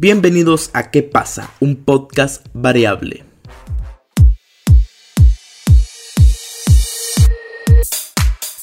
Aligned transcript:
Bienvenidos 0.00 0.70
a 0.74 0.92
¿Qué 0.92 1.02
pasa? 1.02 1.50
Un 1.58 1.74
podcast 1.74 2.46
variable. 2.52 3.24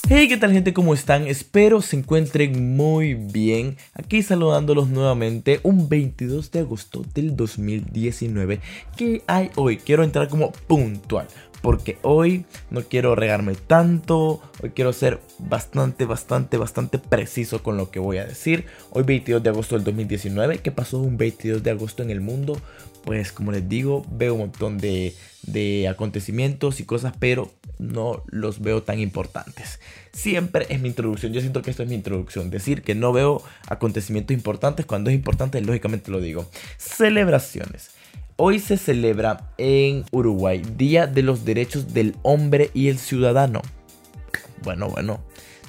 Hey, 0.08 0.30
¿qué 0.30 0.38
tal 0.38 0.54
gente? 0.54 0.74
¿Cómo 0.74 0.94
están? 0.94 1.28
Espero 1.28 1.82
se 1.82 1.98
encuentren 1.98 2.78
muy 2.78 3.16
bien. 3.16 3.76
Aquí 3.94 4.24
saludándolos 4.24 4.88
nuevamente 4.88 5.60
un 5.64 5.90
22 5.90 6.52
de 6.52 6.60
agosto 6.60 7.04
del 7.14 7.36
2019. 7.36 8.62
¿Qué 8.96 9.22
hay 9.28 9.50
hoy? 9.56 9.76
Quiero 9.76 10.06
entrar 10.06 10.30
como 10.30 10.54
puntual 10.54 11.28
porque 11.66 11.98
hoy 12.04 12.46
no 12.70 12.84
quiero 12.84 13.16
regarme 13.16 13.56
tanto, 13.56 14.40
hoy 14.62 14.70
quiero 14.76 14.94
ser 14.94 15.20
bastante, 15.40 16.06
bastante, 16.06 16.58
bastante 16.58 17.00
preciso 17.00 17.64
con 17.64 17.76
lo 17.76 17.90
que 17.90 17.98
voy 17.98 18.20
a 18.20 18.26
decir. 18.26 18.66
Hoy 18.92 19.02
22 19.02 19.42
de 19.42 19.50
agosto 19.50 19.74
del 19.74 19.84
2019, 19.84 20.60
¿qué 20.60 20.70
pasó 20.70 21.00
un 21.00 21.18
22 21.18 21.64
de 21.64 21.72
agosto 21.72 22.04
en 22.04 22.12
el 22.12 22.22
mundo? 22.22 22.62
Pues 23.04 23.32
como 23.32 23.52
les 23.52 23.68
digo, 23.68 24.06
veo 24.12 24.36
un 24.36 24.42
montón 24.42 24.78
de, 24.78 25.16
de 25.42 25.88
acontecimientos 25.88 26.80
y 26.80 26.86
cosas, 26.86 27.16
pero 27.18 27.52
no 27.80 28.24
los 28.28 28.62
veo 28.62 28.84
tan 28.84 29.00
importantes. 29.00 29.80
Siempre 30.14 30.68
es 30.70 30.80
mi 30.80 30.90
introducción, 30.90 31.34
yo 31.34 31.42
siento 31.42 31.64
que 31.64 31.72
esto 31.72 31.82
es 31.82 31.90
mi 31.90 31.96
introducción, 31.96 32.52
decir 32.52 32.84
que 32.84 32.94
no 32.94 33.12
veo 33.12 33.42
acontecimientos 33.68 34.36
importantes 34.36 34.86
cuando 34.86 35.10
es 35.10 35.16
importante, 35.16 35.60
lógicamente 35.62 36.12
lo 36.12 36.22
digo. 36.22 36.48
Celebraciones. 36.78 37.90
Hoy 38.38 38.60
se 38.60 38.76
celebra 38.76 39.50
en 39.58 40.04
Uruguay 40.12 40.62
Día 40.76 41.08
de 41.08 41.24
los 41.24 41.46
Derechos 41.46 41.94
del 41.94 42.18
Hombre 42.22 42.70
y 42.74 42.90
el 42.90 42.98
Ciudadano. 42.98 43.62
Bueno, 44.62 44.90
bueno, 44.90 45.22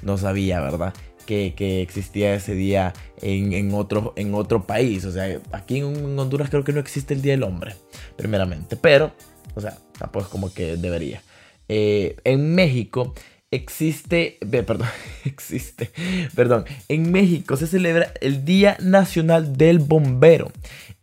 no 0.02 0.18
sabía, 0.18 0.60
¿verdad? 0.60 0.92
Que, 1.26 1.54
existía 1.80 2.34
ese 2.34 2.56
día 2.56 2.92
en, 3.23 3.73
otro, 3.73 4.14
en 4.16 4.34
otro 4.34 4.66
país. 4.66 5.04
O 5.04 5.12
sea, 5.12 5.40
aquí 5.52 5.78
en 5.78 6.18
Honduras 6.18 6.50
creo 6.50 6.64
que 6.64 6.73
no 6.73 6.80
existe 6.80 7.14
el 7.14 7.23
Día 7.23 7.34
del 7.34 7.45
Hombre, 7.45 7.76
primeramente. 8.16 8.74
Pero, 8.74 9.12
o 9.54 9.60
sea, 9.60 9.78
tampoco 9.96 10.24
es 10.24 10.30
como 10.32 10.52
que 10.52 10.76
debería. 10.76 11.23
Eh, 11.68 12.16
en 12.24 12.56
México 12.56 13.14
existe, 13.52 14.38
perdón, 14.51 14.88
existe, 15.24 15.90
perdón, 16.34 16.64
en 16.88 17.12
México 17.12 17.56
se 17.56 17.68
celebra 17.68 18.12
el 18.20 18.45
Día 18.45 18.76
Nacional 18.80 19.56
del 19.56 19.78
Bombero 19.78 20.51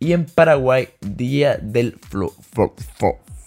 y 0.04 0.12
en 0.12 0.26
Paraguay 0.26 0.90
Día 1.00 1.56
del 1.56 1.98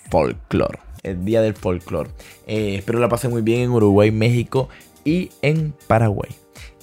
Folclore, 0.10 0.80
el 1.04 1.24
Día 1.24 1.42
del 1.44 1.54
Folclore. 1.54 2.10
Eh, 2.48 2.78
espero 2.78 2.98
la 2.98 3.10
pasen 3.10 3.30
muy 3.30 3.44
bien 3.44 3.62
en 3.62 3.70
Uruguay, 3.70 4.10
México 4.10 4.68
y 5.06 5.30
en 5.44 5.76
Paraguay. 5.86 6.32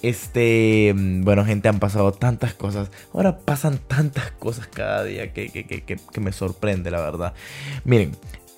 Este, 0.00 0.94
bueno, 0.96 1.44
gente, 1.44 1.68
han 1.68 1.80
pasado 1.80 2.12
tantas 2.12 2.54
cosas. 2.54 2.92
Ahora 3.12 3.38
pasan 3.38 3.78
tantas 3.78 4.30
cosas 4.30 4.68
cada 4.68 5.02
día 5.02 5.32
que, 5.32 5.48
que, 5.48 5.66
que, 5.66 5.82
que 5.82 6.20
me 6.20 6.30
sorprende, 6.30 6.92
la 6.92 7.00
verdad. 7.00 7.34
Miren, 7.84 8.12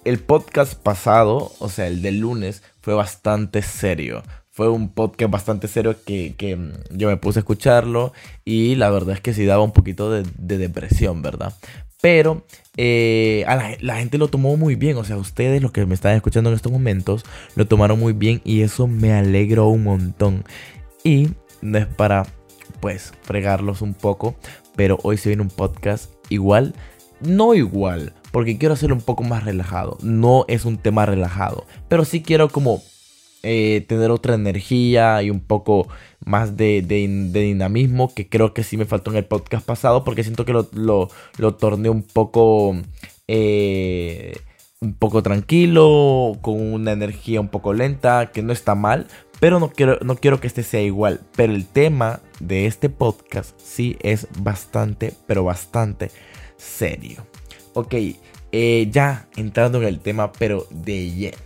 el 0.05 0.19
podcast 0.19 0.75
pasado, 0.75 1.51
o 1.61 1.71
sea, 1.71 1.87
el 1.87 2.03
del 2.03 2.19
lunes, 2.21 2.63
fue 2.83 2.93
bastante 2.93 3.63
serio. 3.63 4.23
Fue 4.57 4.71
un 4.71 4.89
podcast 4.89 5.31
bastante 5.31 5.69
serio 5.69 5.97
que, 6.03 6.57
mm, 6.57 6.97
yo 6.97 7.09
me 7.09 7.19
puse 7.19 7.39
a 7.39 7.41
escucharlo 7.41 8.15
y 8.43 8.75
la 8.77 8.89
verdad 8.89 9.15
es 9.15 9.21
que 9.21 9.35
sí 9.35 9.45
daba 9.45 9.63
un 9.63 9.73
poquito 9.73 10.11
de, 10.11 10.25
depresión, 10.39 11.21
¿verdad? 11.21 11.53
Pero 12.01 12.43
eh, 12.79 13.45
la, 13.83 13.97
gente 13.97 14.17
lo 14.17 14.29
tomó 14.29 14.57
muy 14.57 14.75
bien, 14.75 14.97
o 14.97 15.05
sea, 15.05 15.19
ustedes, 15.19 15.61
los 15.61 15.73
que 15.73 15.85
me 15.85 15.93
están 15.93 16.17
escuchando 16.17 16.49
en 16.49 16.57
estos 16.57 16.73
momentos, 16.73 17.27
lo 17.55 17.67
tomaron 17.67 18.01
muy 18.01 18.15
bien 18.15 18.41
y 18.45 18.63
eso 18.63 18.87
me 18.87 19.13
alegró 19.13 19.69
un 19.69 19.85
montón. 19.85 20.43
Y 21.05 21.29
no 21.61 21.77
es 21.77 21.87
para, 21.87 22.25
pues, 22.81 23.13
fregarlos 23.25 23.83
un 23.83 23.93
poco, 23.93 24.37
pero 24.75 24.99
hoy 25.03 25.19
se 25.19 25.29
viene 25.29 25.43
un 25.43 25.51
podcast 25.51 26.11
igual, 26.31 26.75
no 27.21 27.53
igual, 27.55 28.15
porque 28.33 28.57
quiero 28.57 28.73
hacerlo 28.73 28.95
un 28.95 29.03
poco 29.03 29.23
más 29.23 29.45
relajado. 29.45 29.99
No 30.01 30.47
es 30.49 30.65
un 30.65 30.79
tema 30.79 31.05
relajado, 31.05 31.67
pero 31.91 32.07
sí 32.07 32.23
quiero 32.23 32.49
como 32.49 32.81
eh, 33.43 33.85
tener 33.89 34.11
otra 34.11 34.35
energía 34.35 35.23
y 35.23 35.31
un 35.31 35.41
poco 35.41 35.89
más 36.25 36.57
de, 36.57 36.83
dinamismo 36.83 38.13
que 38.13 38.29
creo 38.29 38.55
que 38.55 38.65
sí 38.65 38.77
me 38.77 38.85
faltó 38.85 39.11
en 39.11 39.19
el 39.19 39.25
podcast 39.25 39.65
pasado 39.65 40.05
porque 40.05 40.25
siento 40.25 40.45
que 40.45 40.53
lo, 40.53 40.69
lo, 40.73 41.55
torné 41.55 41.89
un 41.89 42.03
poco... 42.03 42.77
Eh, 43.29 44.37
un 44.81 44.95
poco 44.95 45.23
tranquilo, 45.23 46.39
con 46.43 46.61
una 46.61 46.93
energía 46.93 47.41
un 47.41 47.49
poco 47.49 47.73
lenta, 47.73 48.31
que 48.31 48.43
no 48.43 48.53
está 48.53 48.75
mal, 48.75 49.07
pero 49.41 49.59
no 49.59 49.71
quiero, 49.71 49.99
no 50.03 50.17
quiero 50.17 50.41
que 50.41 50.47
este 50.47 50.63
sea 50.63 50.83
igual. 50.83 51.21
Pero 51.35 51.55
el 51.55 51.67
tema 51.67 52.21
de 52.41 52.67
este 52.67 52.89
podcast 52.89 53.59
sí 53.59 53.97
es 54.01 54.29
bastante, 54.39 55.15
pero 55.27 55.45
bastante 55.45 56.11
serio. 56.57 57.27
Ok, 57.75 57.95
eh, 58.53 58.89
ya 58.91 59.29
entrando 59.37 59.79
en 59.79 59.89
el 59.89 60.01
tema, 60.01 60.33
pero 60.33 60.67
de 60.71 61.11
lleno. 61.11 61.46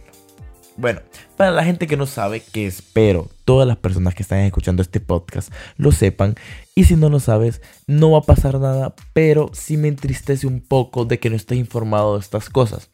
Bueno, 0.80 1.02
para 1.36 1.50
la 1.50 1.62
gente 1.62 1.86
que 1.86 1.98
no 1.98 2.06
sabe, 2.06 2.40
que 2.40 2.66
espero 2.66 3.28
todas 3.44 3.68
las 3.68 3.76
personas 3.76 4.14
que 4.14 4.22
están 4.22 4.38
escuchando 4.38 4.80
este 4.80 4.98
podcast 4.98 5.52
lo 5.76 5.92
sepan. 5.92 6.36
Y 6.74 6.84
si 6.84 6.96
no 6.96 7.10
lo 7.10 7.20
sabes, 7.20 7.60
no 7.86 8.12
va 8.12 8.20
a 8.20 8.22
pasar 8.22 8.58
nada, 8.58 8.94
pero 9.12 9.50
sí 9.52 9.76
me 9.76 9.88
entristece 9.88 10.46
un 10.46 10.62
poco 10.62 11.04
de 11.04 11.18
que 11.18 11.28
no 11.28 11.36
esté 11.36 11.54
informado 11.54 12.14
de 12.14 12.20
estas 12.20 12.48
cosas. 12.48 12.88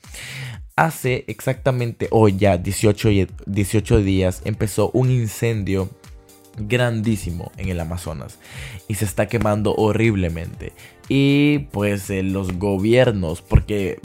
Hace 0.74 1.26
exactamente 1.28 2.08
hoy 2.10 2.36
ya 2.36 2.58
18, 2.58 3.08
18 3.46 3.98
días 4.00 4.42
empezó 4.44 4.90
un 4.92 5.12
incendio 5.12 5.88
grandísimo 6.58 7.52
en 7.56 7.68
el 7.68 7.78
Amazonas 7.78 8.40
y 8.88 8.94
se 8.94 9.04
está 9.04 9.28
quemando 9.28 9.76
horriblemente. 9.76 10.72
Y 11.08 11.60
pues 11.70 12.10
eh, 12.10 12.24
los 12.24 12.58
gobiernos, 12.58 13.42
porque 13.42 14.00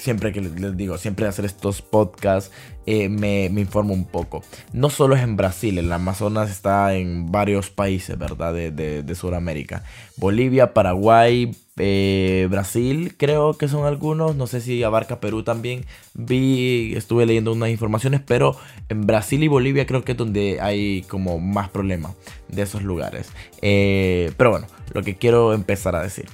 siempre 0.00 0.32
que 0.32 0.40
les 0.40 0.76
digo, 0.76 0.98
siempre 0.98 1.26
hacer 1.26 1.44
estos 1.44 1.82
podcasts, 1.82 2.50
eh, 2.86 3.08
me, 3.08 3.44
informo 3.46 3.92
un 3.92 4.06
poco. 4.06 4.42
No 4.72 4.90
solo 4.90 5.14
es 5.14 5.22
en 5.22 5.36
Brasil, 5.36 5.78
el 5.78 5.92
Amazonas 5.92 6.50
está 6.50 6.94
en 6.94 7.30
varios 7.30 7.70
países, 7.70 8.18
¿verdad? 8.18 8.54
De, 8.54 8.70
de, 8.70 9.14
Sudamérica. 9.14 9.84
Bolivia, 10.16 10.72
Paraguay, 10.72 11.54
eh, 11.76 12.48
Brasil, 12.50 13.14
creo 13.16 13.54
que 13.54 13.68
son 13.68 13.86
algunos. 13.86 14.34
No 14.34 14.46
sé 14.46 14.60
si 14.60 14.82
abarca 14.82 15.20
Perú 15.20 15.42
también. 15.42 15.84
Vi, 16.14 16.94
estuve 16.96 17.26
leyendo 17.26 17.52
unas 17.52 17.68
informaciones, 17.68 18.22
pero 18.26 18.56
en 18.88 19.06
Brasil 19.06 19.42
y 19.44 19.48
Bolivia 19.48 19.86
creo 19.86 20.02
que 20.02 20.12
es 20.12 20.18
donde 20.18 20.58
hay 20.60 21.02
como 21.02 21.38
más 21.38 21.68
problemas 21.68 22.12
de 22.48 22.62
esos 22.62 22.82
lugares. 22.82 23.30
Eh, 23.62 24.32
pero 24.36 24.50
bueno, 24.50 24.66
lo 24.94 25.02
que 25.02 25.16
quiero 25.16 25.52
empezar 25.52 25.94
a 25.94 26.02
decir. 26.02 26.26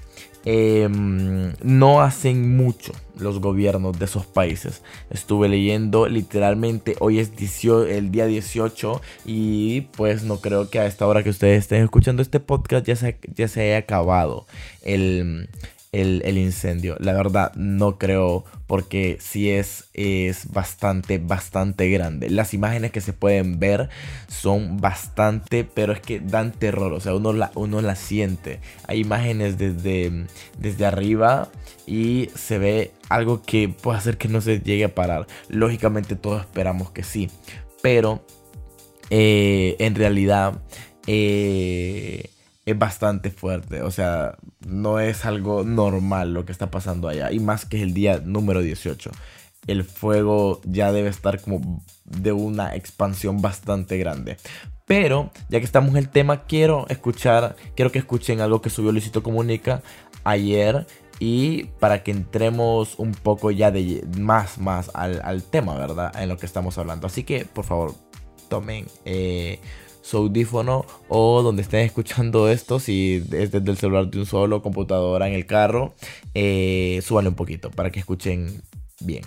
Em, 0.48 1.54
no 1.64 2.02
hacen 2.02 2.56
mucho 2.56 2.92
los 3.18 3.40
gobiernos 3.40 3.98
de 3.98 4.04
esos 4.04 4.26
países. 4.26 4.80
Estuve 5.10 5.48
leyendo 5.48 6.06
literalmente, 6.06 6.94
hoy 7.00 7.18
es 7.18 7.32
el 7.84 8.12
día 8.12 8.26
18 8.26 9.02
y 9.24 9.80
pues 9.96 10.22
no 10.22 10.40
creo 10.40 10.70
que 10.70 10.78
a 10.78 10.86
esta 10.86 11.04
hora 11.04 11.24
que 11.24 11.30
ustedes 11.30 11.58
estén 11.58 11.82
escuchando 11.82 12.22
este 12.22 12.38
podcast 12.38 12.86
ya 12.86 12.94
se, 12.94 13.18
ya 13.34 13.48
se 13.48 13.62
haya 13.62 13.78
acabado 13.78 14.46
el, 14.82 15.48
el, 16.00 16.38
incendio. 16.38 16.96
La 16.98 17.12
verdad, 17.12 17.52
no 17.54 17.98
creo 17.98 18.44
porque 18.66 19.16
sí 19.20 19.50
es, 19.50 19.88
es 19.94 20.52
bastante, 20.52 21.18
bastante 21.18 21.88
grande. 21.90 22.28
Las 22.30 22.54
imágenes 22.54 22.90
que 22.90 23.00
se 23.00 23.12
pueden 23.12 23.58
ver 23.58 23.88
son 24.28 24.78
bastante, 24.78 25.64
pero 25.64 25.92
es 25.92 26.00
que 26.00 26.20
dan 26.20 26.52
terror. 26.52 26.92
O 26.92 27.00
sea, 27.00 27.14
uno 27.14 27.32
la, 27.32 27.50
uno 27.54 27.80
la 27.80 27.96
siente. 27.96 28.60
Hay 28.86 29.00
imágenes 29.00 29.58
desde, 29.58 30.26
desde 30.58 30.86
arriba 30.86 31.48
y 31.86 32.30
se 32.34 32.58
ve 32.58 32.92
algo 33.08 33.42
que 33.42 33.68
puede 33.68 33.98
hacer 33.98 34.18
que 34.18 34.28
no 34.28 34.40
se 34.40 34.60
llegue 34.60 34.84
a 34.84 34.94
parar. 34.94 35.26
Lógicamente 35.48 36.16
todos 36.16 36.42
esperamos 36.42 36.90
que 36.90 37.02
sí. 37.02 37.30
Pero 37.82 38.24
eh, 39.10 39.76
en 39.78 39.94
realidad... 39.94 40.60
Eh, 41.08 42.30
es 42.66 42.76
bastante 42.76 43.30
fuerte. 43.30 43.80
O 43.82 43.90
sea, 43.92 44.36
no 44.66 44.98
es 44.98 45.24
algo 45.24 45.62
normal 45.62 46.34
lo 46.34 46.44
que 46.44 46.52
está 46.52 46.70
pasando 46.70 47.08
allá. 47.08 47.30
Y 47.32 47.38
más 47.38 47.64
que 47.64 47.82
el 47.82 47.94
día 47.94 48.20
número 48.24 48.60
18. 48.60 49.10
El 49.66 49.84
fuego 49.84 50.60
ya 50.64 50.92
debe 50.92 51.08
estar 51.08 51.40
como 51.40 51.82
de 52.04 52.32
una 52.32 52.74
expansión 52.74 53.40
bastante 53.40 53.96
grande. 53.98 54.36
Pero, 54.84 55.30
ya 55.48 55.58
que 55.58 55.64
estamos 55.64 55.90
en 55.90 55.96
el 55.96 56.08
tema, 56.08 56.44
quiero 56.44 56.86
escuchar, 56.88 57.56
quiero 57.74 57.90
que 57.90 57.98
escuchen 57.98 58.40
algo 58.40 58.60
que 58.60 58.70
subió 58.70 58.92
Luisito 58.92 59.22
Comunica 59.22 59.82
ayer. 60.24 60.86
Y 61.18 61.64
para 61.80 62.02
que 62.02 62.10
entremos 62.10 62.98
un 62.98 63.12
poco 63.12 63.50
ya 63.50 63.70
de 63.70 64.04
más, 64.18 64.58
más 64.58 64.90
al, 64.94 65.42
tema, 65.44 65.74
¿verdad? 65.76 66.12
En 66.20 66.28
lo 66.28 66.36
que 66.36 66.46
estamos 66.46 66.76
hablando. 66.76 67.06
Así 67.06 67.24
que, 67.24 67.44
por 67.44 67.64
favor, 67.64 67.94
tomen 68.48 68.86
eh, 69.04 69.60
su 70.06 70.18
audífono 70.18 70.86
o 71.08 71.42
donde 71.42 71.62
estén 71.62 71.80
escuchando 71.80 72.48
esto, 72.48 72.78
si 72.78 73.24
es 73.32 73.50
desde 73.50 73.70
el 73.70 73.76
celular 73.76 74.08
de 74.08 74.20
un 74.20 74.26
solo, 74.26 74.62
computadora, 74.62 75.26
en 75.26 75.34
el 75.34 75.46
carro, 75.46 75.94
eh, 76.34 77.02
un 77.10 77.34
poquito 77.34 77.70
para 77.72 77.90
que 77.90 77.98
escuchen 77.98 78.62
bien. 79.00 79.24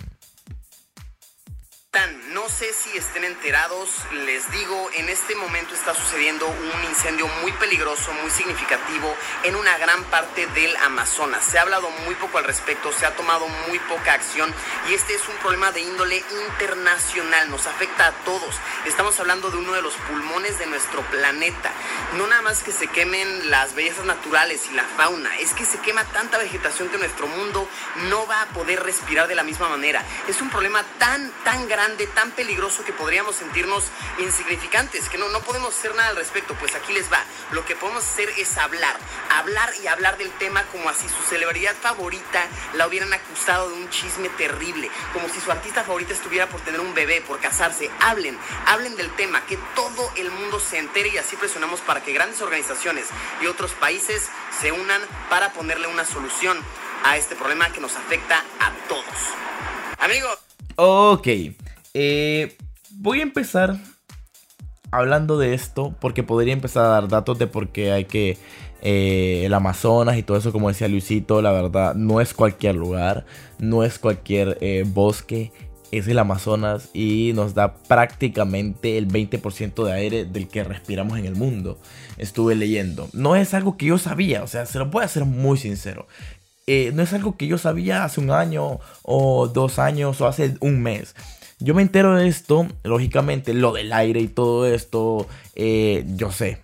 Sé 2.58 2.72
si 2.74 2.94
estén 2.96 3.24
enterados, 3.24 3.88
les 4.12 4.50
digo, 4.50 4.90
en 4.94 5.08
este 5.08 5.34
momento 5.34 5.74
está 5.74 5.94
sucediendo 5.94 6.46
un 6.46 6.84
incendio 6.84 7.26
muy 7.42 7.52
peligroso, 7.52 8.12
muy 8.20 8.30
significativo 8.30 9.14
en 9.44 9.56
una 9.56 9.78
gran 9.78 10.02
parte 10.04 10.46
del 10.48 10.76
Amazonas. 10.76 11.42
Se 11.44 11.58
ha 11.58 11.62
hablado 11.62 11.88
muy 12.04 12.14
poco 12.16 12.38
al 12.38 12.44
respecto, 12.44 12.92
se 12.92 13.06
ha 13.06 13.16
tomado 13.16 13.46
muy 13.68 13.78
poca 13.78 14.12
acción 14.12 14.52
y 14.90 14.94
este 14.94 15.14
es 15.14 15.26
un 15.28 15.36
problema 15.36 15.72
de 15.72 15.80
índole 15.80 16.22
internacional, 16.48 17.50
nos 17.50 17.66
afecta 17.66 18.08
a 18.08 18.12
todos. 18.24 18.56
Estamos 18.84 19.18
hablando 19.20 19.50
de 19.50 19.56
uno 19.56 19.72
de 19.72 19.82
los 19.82 19.94
pulmones 19.94 20.58
de 20.58 20.66
nuestro 20.66 21.00
planeta. 21.02 21.70
No 22.16 22.26
nada 22.26 22.42
más 22.42 22.62
que 22.62 22.72
se 22.72 22.88
quemen 22.88 23.50
las 23.50 23.74
bellezas 23.74 24.04
naturales 24.04 24.68
y 24.70 24.74
la 24.74 24.84
fauna, 24.84 25.38
es 25.38 25.54
que 25.54 25.64
se 25.64 25.78
quema 25.78 26.04
tanta 26.04 26.36
vegetación 26.36 26.88
que 26.88 26.98
nuestro 26.98 27.26
mundo 27.26 27.66
no 28.08 28.26
va 28.26 28.42
a 28.42 28.46
poder 28.46 28.82
respirar 28.82 29.28
de 29.28 29.34
la 29.34 29.44
misma 29.44 29.68
manera. 29.68 30.04
Es 30.28 30.42
un 30.42 30.50
problema 30.50 30.82
tan, 30.98 31.30
tan 31.44 31.68
grande, 31.68 32.06
tan 32.08 32.32
peligroso 32.40 32.82
que 32.84 32.94
podríamos 32.94 33.36
sentirnos 33.36 33.84
insignificantes, 34.18 35.10
que 35.10 35.18
no, 35.18 35.28
no 35.28 35.40
podemos 35.40 35.76
hacer 35.76 35.94
nada 35.94 36.08
al 36.08 36.16
respecto. 36.16 36.54
Pues 36.54 36.74
aquí 36.74 36.94
les 36.94 37.12
va. 37.12 37.22
Lo 37.52 37.66
que 37.66 37.76
podemos 37.76 38.02
hacer 38.02 38.30
es 38.38 38.56
hablar, 38.56 38.96
hablar 39.36 39.70
y 39.82 39.86
hablar 39.88 40.16
del 40.16 40.30
tema 40.38 40.64
como 40.72 40.88
así 40.88 41.06
su 41.06 41.22
celebridad 41.28 41.76
favorita 41.76 42.46
la 42.76 42.86
hubieran 42.86 43.12
acusado 43.12 43.68
de 43.68 43.74
un 43.74 43.90
chisme 43.90 44.30
terrible, 44.30 44.90
como 45.12 45.28
si 45.28 45.38
su 45.38 45.52
artista 45.52 45.84
favorita 45.84 46.14
estuviera 46.14 46.48
por 46.48 46.62
tener 46.62 46.80
un 46.80 46.94
bebé, 46.94 47.20
por 47.20 47.40
casarse. 47.40 47.90
Hablen, 48.00 48.38
hablen 48.64 48.96
del 48.96 49.14
tema, 49.16 49.44
que 49.44 49.58
todo 49.74 50.10
el 50.16 50.30
mundo 50.30 50.60
se 50.60 50.78
entere 50.78 51.10
y 51.10 51.18
así 51.18 51.36
presionamos 51.36 51.80
para 51.80 52.02
que 52.02 52.14
grandes 52.14 52.40
organizaciones 52.40 53.04
y 53.42 53.48
otros 53.48 53.72
países 53.72 54.30
se 54.62 54.72
unan 54.72 55.02
para 55.28 55.52
ponerle 55.52 55.88
una 55.88 56.06
solución 56.06 56.56
a 57.04 57.18
este 57.18 57.36
problema 57.36 57.70
que 57.70 57.82
nos 57.82 57.96
afecta 57.96 58.42
a 58.60 58.72
todos. 58.88 59.04
Amigos. 59.98 60.38
Ok. 60.76 61.28
Eh, 61.94 62.56
voy 62.90 63.20
a 63.20 63.22
empezar 63.22 63.76
hablando 64.90 65.38
de 65.38 65.54
esto 65.54 65.94
porque 66.00 66.22
podría 66.22 66.52
empezar 66.52 66.84
a 66.84 66.88
dar 66.88 67.08
datos 67.08 67.38
de 67.38 67.46
por 67.46 67.68
qué 67.70 67.92
hay 67.92 68.04
que 68.04 68.38
eh, 68.82 69.42
el 69.44 69.54
Amazonas 69.54 70.16
y 70.16 70.22
todo 70.22 70.36
eso, 70.36 70.52
como 70.52 70.68
decía 70.68 70.88
Luisito, 70.88 71.42
la 71.42 71.52
verdad 71.52 71.94
no 71.94 72.20
es 72.20 72.34
cualquier 72.34 72.76
lugar, 72.76 73.26
no 73.58 73.84
es 73.84 73.98
cualquier 73.98 74.56
eh, 74.60 74.84
bosque, 74.86 75.52
es 75.92 76.08
el 76.08 76.18
Amazonas 76.18 76.88
y 76.94 77.32
nos 77.34 77.54
da 77.54 77.74
prácticamente 77.74 78.96
el 78.96 79.08
20% 79.08 79.84
de 79.84 79.92
aire 79.92 80.24
del 80.24 80.48
que 80.48 80.64
respiramos 80.64 81.18
en 81.18 81.26
el 81.26 81.34
mundo. 81.34 81.78
Estuve 82.16 82.54
leyendo. 82.54 83.08
No 83.12 83.36
es 83.36 83.54
algo 83.54 83.76
que 83.76 83.86
yo 83.86 83.98
sabía, 83.98 84.42
o 84.42 84.46
sea, 84.46 84.66
se 84.66 84.78
lo 84.78 84.86
voy 84.86 85.04
a 85.04 85.08
ser 85.08 85.24
muy 85.24 85.58
sincero. 85.58 86.06
Eh, 86.66 86.92
no 86.94 87.02
es 87.02 87.12
algo 87.12 87.36
que 87.36 87.48
yo 87.48 87.58
sabía 87.58 88.04
hace 88.04 88.20
un 88.20 88.30
año 88.30 88.78
o 89.02 89.48
dos 89.48 89.78
años 89.78 90.20
o 90.20 90.28
hace 90.28 90.54
un 90.60 90.80
mes. 90.80 91.16
Yo 91.62 91.74
me 91.74 91.82
entero 91.82 92.16
de 92.16 92.26
esto, 92.26 92.66
lógicamente, 92.84 93.52
lo 93.52 93.72
del 93.72 93.92
aire 93.92 94.20
y 94.20 94.28
todo 94.28 94.66
esto, 94.66 95.26
eh, 95.54 96.06
yo 96.16 96.32
sé, 96.32 96.58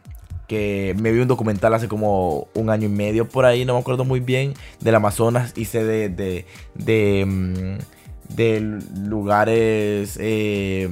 que 0.48 0.96
me 0.98 1.12
vi 1.12 1.20
un 1.20 1.28
documental 1.28 1.74
hace 1.74 1.86
como 1.86 2.48
un 2.54 2.70
año 2.70 2.86
y 2.86 2.90
medio 2.90 3.28
por 3.28 3.44
ahí, 3.44 3.66
no 3.66 3.74
me 3.74 3.80
acuerdo 3.80 4.06
muy 4.06 4.20
bien, 4.20 4.54
del 4.80 4.94
Amazonas 4.94 5.52
y 5.54 5.66
sé 5.66 5.84
de, 5.84 6.46
de, 6.74 7.26
mm, 7.26 9.08
lugares, 9.08 10.18
eh, 10.18 10.88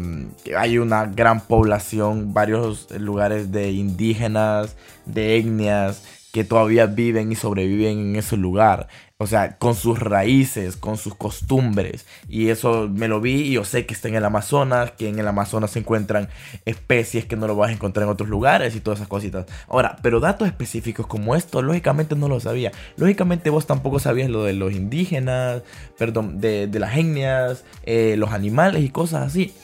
hay 0.54 0.76
una 0.76 1.06
gran 1.06 1.40
población, 1.40 2.34
varios 2.34 2.90
lugares 2.90 3.52
de 3.52 3.72
indígenas, 3.72 4.76
de 5.06 5.38
etnias 5.38 6.02
que 6.30 6.44
todavía 6.44 6.86
viven 6.86 7.32
y 7.32 7.36
sobreviven 7.36 7.98
en 8.00 8.16
ese 8.16 8.36
lugar. 8.36 8.88
O 9.24 9.26
sea, 9.26 9.56
con 9.56 9.74
sus 9.74 9.98
raíces, 9.98 10.76
con 10.76 10.98
sus 10.98 11.14
costumbres. 11.14 12.04
Y 12.28 12.50
eso 12.50 12.90
me 12.92 13.08
lo 13.08 13.22
vi 13.22 13.36
y 13.36 13.52
yo 13.52 13.64
sé 13.64 13.86
que 13.86 13.94
está 13.94 14.08
en 14.08 14.16
el 14.16 14.24
Amazonas, 14.26 14.90
que 14.90 15.08
en 15.08 15.18
el 15.18 15.26
Amazonas 15.26 15.70
se 15.70 15.78
encuentran 15.78 16.28
especies 16.66 17.24
que 17.24 17.34
no 17.34 17.46
lo 17.46 17.56
vas 17.56 17.70
a 17.70 17.72
encontrar 17.72 18.04
en 18.04 18.10
otros 18.10 18.28
lugares 18.28 18.76
y 18.76 18.80
todas 18.80 18.98
esas 18.98 19.08
cositas. 19.08 19.46
Ahora, 19.66 19.96
pero 20.02 20.20
datos 20.20 20.46
específicos 20.46 21.06
como 21.06 21.34
esto, 21.34 21.62
lógicamente 21.62 22.14
no 22.16 22.28
lo 22.28 22.38
sabía. 22.38 22.70
Lógicamente 22.98 23.48
vos 23.48 23.66
tampoco 23.66 23.98
sabías 23.98 24.28
lo 24.28 24.44
de 24.44 24.52
los 24.52 24.74
indígenas, 24.74 25.62
perdón, 25.96 26.38
de, 26.38 26.68
las 26.74 26.94
etnias, 26.94 27.64
eh, 27.84 28.16
los 28.18 28.30
animales 28.32 28.84
y 28.84 28.90
cosas 28.90 29.28
así. 29.28 29.54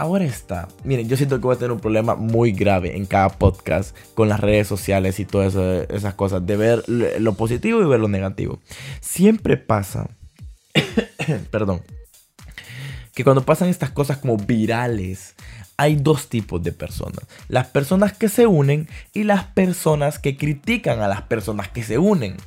Ahora 0.00 0.24
está. 0.24 0.66
Miren, 0.82 1.10
yo 1.10 1.16
siento 1.18 1.36
que 1.36 1.42
voy 1.42 1.54
a 1.54 1.58
tener 1.58 1.72
un 1.72 1.78
problema 1.78 2.14
muy 2.14 2.52
grave 2.52 2.96
en 2.96 3.04
cada 3.04 3.28
podcast 3.28 3.94
con 4.14 4.30
las 4.30 4.40
redes 4.40 4.66
sociales 4.66 5.20
y 5.20 5.26
todas 5.26 5.54
esas 5.90 6.14
cosas. 6.14 6.46
De 6.46 6.56
ver 6.56 6.82
lo 6.88 7.34
positivo 7.34 7.82
y 7.82 7.84
ver 7.84 8.00
lo 8.00 8.08
negativo. 8.08 8.60
Siempre 9.02 9.58
pasa. 9.58 10.08
perdón. 11.50 11.82
Que 13.12 13.24
cuando 13.24 13.44
pasan 13.44 13.68
estas 13.68 13.90
cosas 13.90 14.16
como 14.16 14.38
virales, 14.38 15.34
hay 15.76 15.96
dos 15.96 16.30
tipos 16.30 16.62
de 16.62 16.72
personas. 16.72 17.26
Las 17.48 17.66
personas 17.66 18.14
que 18.14 18.30
se 18.30 18.46
unen 18.46 18.88
y 19.12 19.24
las 19.24 19.44
personas 19.44 20.18
que 20.18 20.38
critican 20.38 21.00
a 21.00 21.08
las 21.08 21.20
personas 21.20 21.68
que 21.68 21.82
se 21.82 21.98
unen. 21.98 22.38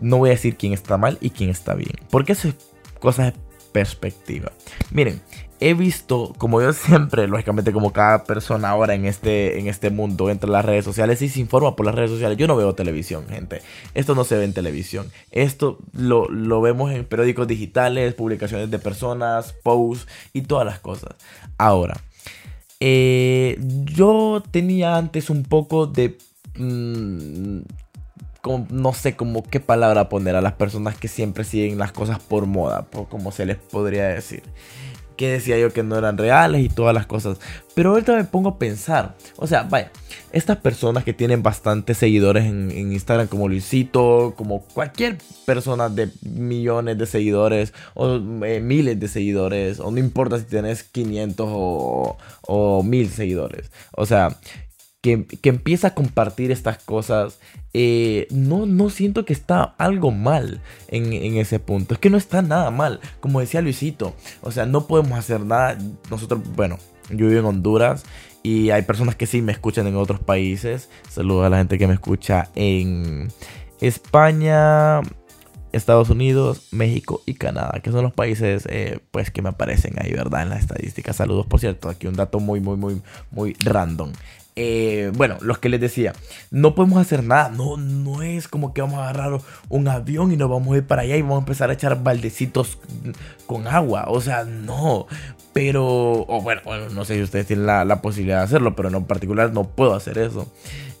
No 0.00 0.18
voy 0.18 0.28
a 0.28 0.34
decir 0.34 0.56
quién 0.56 0.74
está 0.74 0.96
mal 0.96 1.18
y 1.20 1.30
quién 1.30 1.50
está 1.50 1.74
bien. 1.74 1.96
Porque 2.08 2.34
eso 2.34 2.46
es 2.46 2.54
cosas 3.00 3.34
de 3.34 3.40
perspectiva. 3.72 4.52
Miren, 4.92 5.20
he 5.60 5.74
visto, 5.74 6.34
como 6.38 6.60
yo 6.60 6.72
siempre, 6.72 7.26
lógicamente 7.28 7.72
como 7.72 7.92
cada 7.92 8.24
persona 8.24 8.70
ahora 8.70 8.94
en 8.94 9.06
este, 9.06 9.58
en 9.58 9.68
este 9.68 9.90
mundo, 9.90 10.30
entre 10.30 10.50
las 10.50 10.64
redes 10.64 10.84
sociales 10.84 11.22
y 11.22 11.28
se 11.28 11.40
informa 11.40 11.76
por 11.76 11.86
las 11.86 11.94
redes 11.94 12.10
sociales. 12.10 12.38
Yo 12.38 12.46
no 12.46 12.56
veo 12.56 12.74
televisión, 12.74 13.26
gente. 13.28 13.62
Esto 13.94 14.14
no 14.14 14.24
se 14.24 14.36
ve 14.36 14.44
en 14.44 14.52
televisión. 14.52 15.10
Esto 15.30 15.78
lo, 15.92 16.60
vemos 16.60 16.92
en 16.92 17.04
periódicos 17.04 17.46
digitales, 17.46 18.14
publicaciones 18.14 18.70
de 18.70 18.78
personas, 18.78 19.54
posts 19.62 20.06
y 20.32 20.42
todas 20.42 20.66
las 20.66 20.80
cosas. 20.80 21.14
Ahora, 21.58 22.00
eh, 22.80 23.58
yo 23.60 24.42
tenía 24.50 24.96
antes 24.96 25.30
un 25.30 25.42
poco 25.42 25.86
de... 25.86 26.18
Mm, 26.56 27.60
no 28.70 28.92
sé 28.92 29.16
como 29.16 29.42
qué 29.42 29.58
palabra 29.58 30.08
poner 30.08 30.36
a 30.36 30.40
las 30.40 30.52
personas 30.52 30.96
que 30.96 31.08
siempre 31.08 31.42
siguen 31.42 31.78
las 31.78 31.90
cosas 31.90 32.20
por 32.20 32.46
moda, 32.46 32.82
por 32.82 33.08
como 33.08 33.32
se 33.32 33.44
les 33.44 33.56
podría 33.56 34.06
decir 34.06 34.44
que 35.16 35.28
decía 35.28 35.58
yo 35.58 35.72
que 35.72 35.82
no 35.82 35.96
eran 35.96 36.18
reales 36.18 36.64
y 36.64 36.68
todas 36.68 36.94
las 36.94 37.06
cosas. 37.06 37.38
Pero 37.74 37.90
ahorita 37.90 38.16
me 38.16 38.24
pongo 38.24 38.50
a 38.50 38.58
pensar, 38.58 39.14
o 39.36 39.46
sea, 39.46 39.64
vaya, 39.64 39.90
estas 40.32 40.58
personas 40.58 41.04
que 41.04 41.12
tienen 41.12 41.42
bastantes 41.42 41.98
seguidores 41.98 42.44
en, 42.44 42.70
Instagram, 42.70 43.26
como 43.26 43.48
Luisito, 43.48 44.34
como 44.36 44.62
cualquier 44.62 45.18
persona 45.44 45.88
de 45.88 46.10
millones 46.22 46.98
de 46.98 47.06
seguidores 47.06 47.72
o 47.94 48.16
eh, 48.44 48.60
miles 48.60 48.98
de 48.98 49.08
seguidores, 49.08 49.80
o 49.80 49.90
no 49.90 49.98
importa 49.98 50.38
si 50.38 50.44
tienes 50.44 50.84
500 50.84 51.46
o, 51.50 52.16
o 52.42 52.82
1000 52.82 53.10
seguidores, 53.10 53.70
o 53.92 54.06
sea, 54.06 54.36
que, 55.14 55.48
empieza 55.48 55.88
a 55.88 55.94
compartir 55.94 56.50
estas 56.50 56.78
cosas, 56.82 57.38
eh, 57.72 58.26
no, 58.30 58.66
no 58.66 58.90
siento 58.90 59.24
que 59.24 59.32
está 59.32 59.74
algo 59.78 60.10
mal 60.10 60.60
en, 60.88 61.36
ese 61.36 61.60
punto. 61.60 61.94
Es 61.94 62.00
que 62.00 62.10
no 62.10 62.16
está 62.16 62.42
nada 62.42 62.70
mal, 62.70 63.00
como 63.20 63.40
decía 63.40 63.60
Luisito. 63.62 64.14
O 64.42 64.50
sea, 64.50 64.66
no 64.66 64.86
podemos 64.86 65.18
hacer 65.18 65.40
nada. 65.40 65.78
Nosotros, 66.10 66.40
bueno, 66.56 66.78
yo 67.10 67.28
vivo 67.28 67.40
en 67.40 67.46
Honduras 67.46 68.04
y 68.42 68.70
hay 68.70 68.82
personas 68.82 69.14
que 69.14 69.26
sí 69.26 69.42
me 69.42 69.52
escuchan 69.52 69.86
en 69.86 69.96
otros 69.96 70.20
países. 70.20 70.88
Saludos 71.08 71.46
a 71.46 71.50
la 71.50 71.58
gente 71.58 71.78
que 71.78 71.86
me 71.86 71.94
escucha 71.94 72.48
en 72.54 73.28
España. 73.80 75.02
Estados 75.72 76.08
Unidos, 76.08 76.68
México 76.70 77.22
y 77.26 77.34
Canadá, 77.34 77.80
que 77.82 77.90
son 77.92 78.02
los 78.02 78.12
países 78.12 78.66
eh, 78.70 79.00
pues 79.10 79.30
que 79.30 79.42
me 79.42 79.50
aparecen 79.50 79.94
ahí, 79.98 80.12
¿verdad? 80.12 80.42
En 80.42 80.48
las 80.48 80.60
estadísticas. 80.60 81.16
Saludos, 81.16 81.46
por 81.46 81.60
cierto, 81.60 81.90
aquí 81.90 82.06
un 82.06 82.14
dato 82.14 82.40
muy, 82.40 82.60
muy, 82.60 82.76
muy, 82.78 83.02
muy 83.30 83.54
random. 83.62 84.12
Eh, 84.58 85.12
bueno, 85.14 85.36
los 85.42 85.58
que 85.58 85.68
les 85.68 85.80
decía, 85.82 86.14
no 86.50 86.74
podemos 86.74 86.98
hacer 86.98 87.22
nada, 87.22 87.50
no, 87.50 87.76
no 87.76 88.22
es 88.22 88.48
como 88.48 88.72
que 88.72 88.80
vamos 88.80 88.98
a 88.98 89.10
agarrar 89.10 89.38
un 89.68 89.86
avión 89.86 90.32
y 90.32 90.38
nos 90.38 90.48
vamos 90.48 90.74
a 90.74 90.78
ir 90.78 90.86
para 90.86 91.02
allá 91.02 91.14
y 91.14 91.20
vamos 91.20 91.36
a 91.36 91.40
empezar 91.40 91.68
a 91.68 91.74
echar 91.74 92.02
baldecitos 92.02 92.78
con 93.46 93.66
agua, 93.66 94.06
o 94.08 94.18
sea, 94.22 94.44
no, 94.44 95.06
pero, 95.52 95.86
o 95.86 96.40
bueno, 96.40 96.62
no 96.90 97.04
sé 97.04 97.16
si 97.16 97.22
ustedes 97.22 97.46
tienen 97.46 97.66
la, 97.66 97.84
la, 97.84 98.00
posibilidad 98.00 98.38
de 98.38 98.44
hacerlo, 98.44 98.74
pero 98.74 98.88
en 98.88 99.04
particular 99.04 99.52
no 99.52 99.64
puedo 99.64 99.94
hacer 99.94 100.16
eso. 100.16 100.50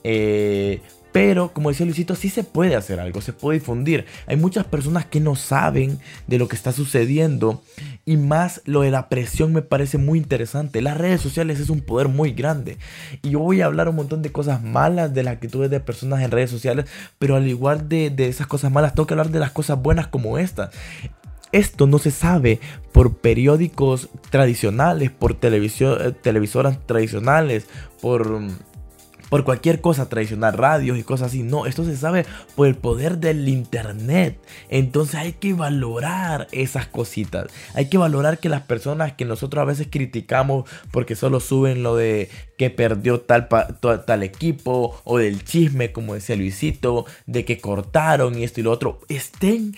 Eh, 0.04 0.80
pero, 1.16 1.50
como 1.54 1.70
decía 1.70 1.86
Luisito, 1.86 2.14
sí 2.14 2.28
se 2.28 2.44
puede 2.44 2.76
hacer 2.76 3.00
algo, 3.00 3.22
se 3.22 3.32
puede 3.32 3.58
difundir. 3.58 4.04
Hay 4.26 4.36
muchas 4.36 4.66
personas 4.66 5.06
que 5.06 5.18
no 5.18 5.34
saben 5.34 5.98
de 6.26 6.36
lo 6.36 6.46
que 6.46 6.56
está 6.56 6.72
sucediendo. 6.72 7.62
Y 8.04 8.18
más 8.18 8.60
lo 8.66 8.82
de 8.82 8.90
la 8.90 9.08
presión 9.08 9.54
me 9.54 9.62
parece 9.62 9.96
muy 9.96 10.18
interesante. 10.18 10.82
Las 10.82 10.98
redes 10.98 11.22
sociales 11.22 11.58
es 11.58 11.70
un 11.70 11.80
poder 11.80 12.08
muy 12.08 12.32
grande. 12.32 12.76
Y 13.22 13.30
yo 13.30 13.38
voy 13.38 13.62
a 13.62 13.64
hablar 13.64 13.88
un 13.88 13.96
montón 13.96 14.20
de 14.20 14.30
cosas 14.30 14.62
malas 14.62 15.14
de 15.14 15.22
las 15.22 15.32
actitudes 15.32 15.70
de 15.70 15.80
personas 15.80 16.20
en 16.20 16.30
redes 16.30 16.50
sociales. 16.50 16.84
Pero 17.18 17.36
al 17.36 17.48
igual 17.48 17.88
de, 17.88 18.10
de 18.10 18.28
esas 18.28 18.46
cosas 18.46 18.70
malas, 18.70 18.94
tengo 18.94 19.06
que 19.06 19.14
hablar 19.14 19.30
de 19.30 19.40
las 19.40 19.52
cosas 19.52 19.80
buenas 19.80 20.08
como 20.08 20.36
estas. 20.36 20.68
Esto 21.50 21.86
no 21.86 21.98
se 21.98 22.10
sabe 22.10 22.60
por 22.92 23.16
periódicos 23.16 24.10
tradicionales, 24.28 25.10
por 25.12 25.32
televisión, 25.32 25.96
eh, 25.98 26.12
televisoras 26.12 26.78
tradicionales, 26.86 27.68
por 28.02 28.38
por 29.28 29.44
cualquier 29.44 29.80
cosa 29.80 30.08
tradicional, 30.08 30.54
radios 30.54 30.98
y 30.98 31.02
cosas 31.02 31.28
así. 31.28 31.42
No, 31.42 31.66
esto 31.66 31.84
se 31.84 31.96
sabe 31.96 32.26
por 32.54 32.66
el 32.66 32.76
poder 32.76 33.18
del 33.18 33.48
internet. 33.48 34.38
Entonces 34.68 35.16
hay 35.16 35.32
que 35.32 35.54
valorar 35.54 36.48
esas 36.52 36.86
cositas. 36.86 37.46
Hay 37.74 37.88
que 37.88 37.98
valorar 37.98 38.38
que 38.38 38.48
las 38.48 38.62
personas 38.62 39.12
que 39.12 39.24
nosotros 39.24 39.62
a 39.62 39.66
veces 39.66 39.88
criticamos 39.90 40.68
porque 40.90 41.16
solo 41.16 41.40
suben 41.40 41.82
lo 41.82 41.96
de 41.96 42.28
que 42.56 42.70
perdió 42.70 43.20
tal, 43.20 43.48
tal 43.48 44.22
equipo 44.22 45.00
o 45.04 45.18
del 45.18 45.44
chisme, 45.44 45.92
como 45.92 46.14
decía 46.14 46.36
Luisito, 46.36 47.04
de 47.26 47.44
que 47.44 47.58
cortaron 47.58 48.38
y 48.38 48.44
esto 48.44 48.60
y 48.60 48.62
lo 48.62 48.72
otro, 48.72 49.00
estén 49.08 49.74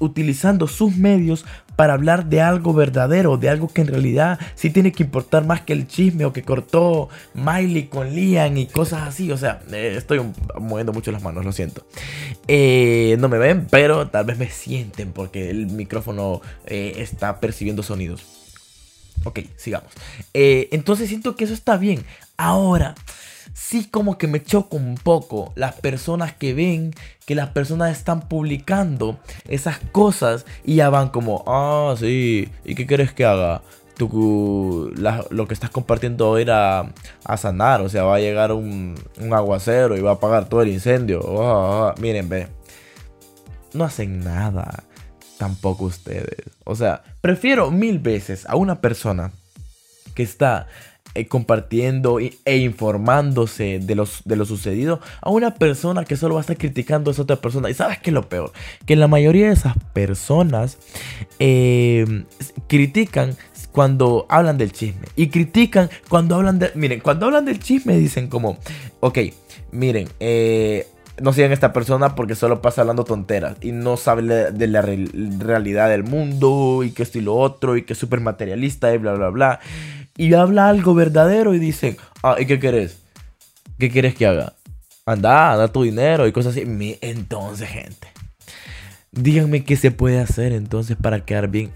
utilizando 0.00 0.66
sus 0.66 0.96
medios 0.96 1.44
para 1.76 1.92
hablar 1.92 2.26
de 2.26 2.40
algo 2.40 2.72
verdadero, 2.72 3.36
de 3.36 3.50
algo 3.50 3.68
que 3.68 3.82
en 3.82 3.88
realidad 3.88 4.40
sí 4.54 4.70
tiene 4.70 4.92
que 4.92 5.02
importar 5.04 5.44
más 5.44 5.60
que 5.60 5.74
el 5.74 5.86
chisme 5.86 6.24
o 6.24 6.32
que 6.32 6.42
cortó 6.42 7.08
Miley 7.34 7.88
con 7.88 8.14
Liam 8.14 8.56
y 8.56 8.66
cosas 8.66 9.02
así. 9.02 9.30
O 9.30 9.36
sea, 9.36 9.60
eh, 9.70 9.94
estoy 9.96 10.20
moviendo 10.58 10.92
mucho 10.92 11.12
las 11.12 11.22
manos, 11.22 11.44
lo 11.44 11.52
siento. 11.52 11.86
Eh, 12.48 13.16
no 13.20 13.28
me 13.28 13.38
ven, 13.38 13.66
pero 13.70 14.08
tal 14.08 14.24
vez 14.24 14.38
me 14.38 14.48
sienten 14.48 15.12
porque 15.12 15.50
el 15.50 15.66
micrófono 15.66 16.40
eh, 16.66 16.94
está 16.96 17.40
percibiendo 17.40 17.82
sonidos. 17.82 18.24
Ok, 19.24 19.40
sigamos. 19.56 19.90
entonces 20.34 21.08
siento 21.08 21.36
que 21.36 21.44
eso 21.44 21.54
está 21.54 21.76
bien. 21.76 22.04
Ahora, 22.36 22.94
sí 23.52 23.88
como 23.90 24.18
que 24.18 24.26
me 24.26 24.42
choca 24.42 24.76
un 24.76 24.96
poco 24.96 25.52
las 25.54 25.74
personas 25.74 26.32
que 26.34 26.54
ven 26.54 26.94
que 27.26 27.34
las 27.34 27.48
personas 27.50 27.96
están 27.96 28.28
publicando 28.28 29.18
esas 29.48 29.78
cosas 29.92 30.46
y 30.64 30.76
ya 30.76 30.90
van 30.90 31.08
como, 31.08 31.44
ah, 31.46 31.94
sí, 31.98 32.48
¿y 32.64 32.74
qué 32.74 32.86
quieres 32.86 33.12
que 33.12 33.24
haga? 33.24 33.62
Tú, 33.96 34.92
lo 35.30 35.48
que 35.48 35.54
estás 35.54 35.70
compartiendo 35.70 36.32
va 36.32 36.92
a 37.24 37.36
sanar, 37.38 37.80
o 37.80 37.88
sea, 37.88 38.04
va 38.04 38.16
a 38.16 38.20
llegar 38.20 38.52
un, 38.52 38.94
aguacero 39.32 39.96
y 39.96 40.02
va 40.02 40.10
a 40.10 40.14
apagar 40.14 40.48
todo 40.48 40.60
el 40.62 40.68
incendio. 40.68 41.20
Ah, 41.42 41.88
ah, 41.88 42.00
miren, 42.00 42.28
ve, 42.28 42.46
no 43.72 43.84
hacen 43.84 44.22
nada, 44.22 44.84
tampoco 45.38 45.86
ustedes. 45.86 46.44
O 46.64 46.76
sea, 46.76 47.02
prefiero 47.22 47.70
mil 47.70 47.98
veces 47.98 48.44
a 48.46 48.56
una 48.56 48.80
persona 48.80 49.32
que 50.14 50.22
está 50.22 50.66
eh, 51.16 51.26
compartiendo 51.28 52.18
e 52.20 52.56
informándose 52.58 53.78
de, 53.82 53.94
los, 53.94 54.22
de 54.24 54.36
lo 54.36 54.44
sucedido 54.44 55.00
a 55.22 55.30
una 55.30 55.54
persona 55.54 56.04
que 56.04 56.16
solo 56.16 56.34
va 56.34 56.40
a 56.40 56.42
estar 56.42 56.58
criticando 56.58 57.10
a 57.10 57.12
esa 57.12 57.22
otra 57.22 57.36
persona. 57.36 57.70
Y 57.70 57.74
sabes 57.74 57.98
qué 57.98 58.10
es 58.10 58.14
lo 58.14 58.28
peor? 58.28 58.52
Que 58.84 58.96
la 58.96 59.08
mayoría 59.08 59.46
de 59.46 59.54
esas 59.54 59.74
personas 59.92 60.78
eh, 61.38 62.24
critican 62.68 63.36
cuando 63.72 64.26
hablan 64.28 64.58
del 64.58 64.72
chisme. 64.72 65.06
Y 65.16 65.28
critican 65.28 65.88
cuando 66.08 66.34
hablan 66.34 66.58
de... 66.58 66.70
Miren, 66.74 67.00
cuando 67.00 67.26
hablan 67.26 67.44
del 67.44 67.60
chisme 67.60 67.96
dicen 67.96 68.28
como, 68.28 68.58
ok, 69.00 69.18
miren, 69.72 70.08
eh, 70.20 70.86
no 71.20 71.32
sigan 71.32 71.50
a 71.50 71.54
esta 71.54 71.72
persona 71.72 72.14
porque 72.14 72.34
solo 72.34 72.60
pasa 72.60 72.82
hablando 72.82 73.04
tonteras 73.04 73.56
y 73.62 73.72
no 73.72 73.96
sabe 73.96 74.52
de 74.52 74.66
la 74.66 74.82
realidad 74.82 75.88
del 75.88 76.04
mundo 76.04 76.82
y 76.84 76.90
que 76.90 77.02
esto 77.02 77.18
y 77.18 77.22
lo 77.22 77.36
otro 77.36 77.76
y 77.76 77.82
que 77.82 77.94
es 77.94 77.98
súper 77.98 78.20
materialista 78.20 78.92
y 78.92 78.98
bla, 78.98 79.14
bla, 79.14 79.30
bla 79.30 79.60
y 80.16 80.34
habla 80.34 80.68
algo 80.68 80.94
verdadero 80.94 81.54
y 81.54 81.58
dice, 81.58 81.96
ah, 82.22 82.36
¿y 82.38 82.46
qué 82.46 82.58
querés? 82.58 82.98
¿Qué 83.78 83.90
quieres 83.90 84.14
que 84.14 84.26
haga? 84.26 84.54
Anda, 85.04 85.56
da 85.56 85.68
tu 85.68 85.82
dinero 85.82 86.26
y 86.26 86.32
cosas 86.32 86.56
así. 86.56 86.64
Entonces, 87.00 87.68
gente, 87.68 88.08
díganme 89.12 89.64
qué 89.64 89.76
se 89.76 89.90
puede 89.90 90.18
hacer 90.18 90.52
entonces 90.52 90.96
para 90.96 91.24
quedar 91.24 91.48
bien. 91.48 91.72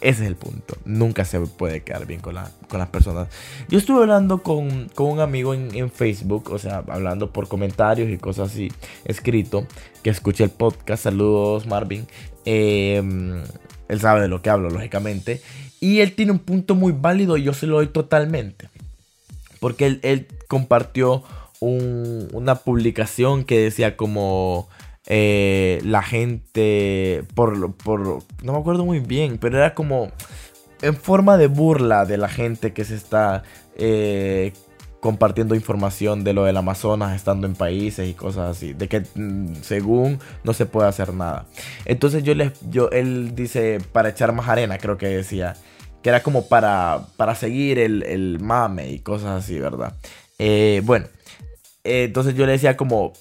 Ese 0.00 0.22
es 0.22 0.28
el 0.28 0.36
punto. 0.36 0.76
Nunca 0.84 1.24
se 1.24 1.38
puede 1.40 1.82
quedar 1.82 2.06
bien 2.06 2.20
con, 2.20 2.34
con 2.68 2.78
las 2.78 2.88
personas. 2.88 3.28
Yo 3.68 3.78
estuve 3.78 4.00
hablando 4.00 4.42
con, 4.42 4.90
un 4.96 5.20
amigo 5.20 5.52
en, 5.52 5.90
Facebook, 5.90 6.50
o 6.50 6.58
sea, 6.58 6.82
hablando 6.88 7.32
por 7.32 7.48
comentarios 7.48 8.10
y 8.10 8.16
cosas 8.16 8.50
así, 8.50 8.72
escrito, 9.04 9.66
que 10.02 10.10
escuché 10.10 10.44
el 10.44 10.50
podcast. 10.50 11.04
Saludos, 11.04 11.66
Marvin. 11.66 12.06
Em, 12.46 13.42
él 13.88 14.00
sabe 14.00 14.22
de 14.22 14.28
lo 14.28 14.40
que 14.40 14.48
hablo, 14.48 14.70
lógicamente. 14.70 15.42
Y 15.80 16.00
él 16.00 16.14
tiene 16.14 16.32
un 16.32 16.38
punto 16.38 16.74
muy 16.74 16.92
válido 16.92 17.36
y 17.36 17.42
yo 17.42 17.54
se 17.54 17.66
lo 17.66 17.76
doy 17.76 17.88
totalmente. 17.88 18.68
Porque 19.58 19.98
él, 20.02 20.28
compartió 20.46 21.22
una 21.60 22.54
publicación 22.56 23.44
que 23.44 23.58
decía 23.58 23.96
como 23.96 24.68
eh, 25.06 25.80
la 25.84 26.02
gente, 26.02 27.24
por, 27.34 27.74
por, 27.74 28.00
no 28.42 28.52
me 28.52 28.58
acuerdo 28.58 28.84
muy 28.84 29.00
bien, 29.00 29.38
pero 29.38 29.58
era 29.58 29.74
como 29.74 30.10
en 30.82 30.96
forma 30.96 31.36
de 31.36 31.46
burla 31.46 32.06
de 32.06 32.16
la 32.16 32.28
gente 32.28 32.72
que 32.72 32.84
se 32.84 32.94
está 32.94 33.42
eh, 33.76 34.52
compartiendo 35.00 35.54
información 35.54 36.24
de 36.24 36.34
lo 36.34 36.44
del 36.44 36.56
Amazonas 36.56 37.16
estando 37.16 37.46
en 37.46 37.54
países 37.54 38.08
y 38.08 38.14
cosas 38.14 38.56
así, 38.56 38.74
de 38.74 38.88
que 38.88 39.02
mm, 39.14 39.56
según 39.62 40.20
no 40.44 40.52
se 40.52 40.66
puede 40.66 40.88
hacer 40.88 41.14
nada. 41.14 41.46
Entonces 41.86 42.22
yo 42.22 42.34
les, 42.34 42.52
yo, 42.70 42.90
él 42.90 43.34
dice 43.34 43.78
para 43.92 44.10
echar 44.10 44.32
más 44.32 44.48
arena, 44.48 44.78
creo 44.78 44.98
que 44.98 45.08
decía, 45.08 45.56
que 46.02 46.08
era 46.08 46.22
como 46.22 46.46
para, 46.48 47.06
para 47.16 47.34
seguir 47.34 47.78
el, 47.78 48.38
mame 48.40 48.90
y 48.90 49.00
cosas 49.00 49.44
así, 49.44 49.58
¿verdad? 49.58 49.94
Eh, 50.38 50.82
bueno, 50.84 51.06
eh, 51.84 52.04
entonces 52.04 52.34
yo 52.34 52.46
le 52.46 52.52
decía 52.52 52.76
como, 52.76 53.12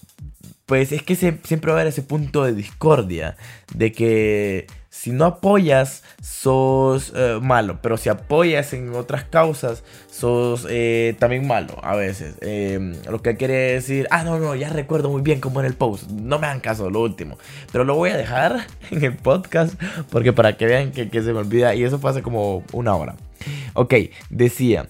pues 0.66 0.92
es 0.92 1.04
que 1.04 1.16
siempre 1.16 1.72
va 1.72 1.78
a 1.78 1.82
haber 1.82 1.88
ese 1.88 2.02
punto 2.02 2.44
de 2.44 2.54
discordia, 2.54 3.36
de 3.74 3.92
que 3.92 4.68
si 4.90 5.12
no 5.12 5.26
apoyas, 5.26 6.04
sos 6.22 7.14
eh, 7.16 7.40
malo. 7.42 7.80
Pero 7.82 7.98
si 7.98 8.10
apoyas 8.10 8.74
en 8.74 8.94
otras 8.96 9.24
causas, 9.24 9.84
sos 10.10 10.66
eh, 10.70 11.16
también 11.20 11.48
malo 11.48 11.78
a 11.84 11.96
veces. 11.96 12.36
Em, 12.42 12.96
lo 13.10 13.22
que 13.22 13.38
quiere 13.38 13.74
decir, 13.74 14.08
ah, 14.12 14.24
no, 14.24 14.40
no, 14.40 14.56
ya 14.56 14.70
recuerdo 14.70 15.10
muy 15.10 15.22
bien 15.22 15.40
cómo 15.40 15.60
era 15.60 15.70
el 15.70 15.76
post. 15.76 16.10
No 16.10 16.40
me 16.40 16.48
hagan 16.48 16.60
caso, 16.60 16.90
lo 16.90 17.02
último. 17.02 17.38
Pero 17.72 17.84
lo 17.84 17.96
voy 17.96 18.10
a 18.10 18.18
dejar 18.18 18.68
en 18.92 19.04
el 19.04 19.16
podcast 19.16 19.80
porque 20.10 20.34
para 20.34 20.58
que 20.58 20.66
vean 20.66 20.92
que, 20.92 21.10
se 21.10 21.34
me 21.34 21.40
olvida. 21.40 21.76
Y 21.76 21.84
eso 21.84 22.00
hace 22.08 22.24
como 22.24 22.64
una 22.74 22.96
hora. 22.96 23.16
Ok, 23.74 23.94
decía 24.30 24.90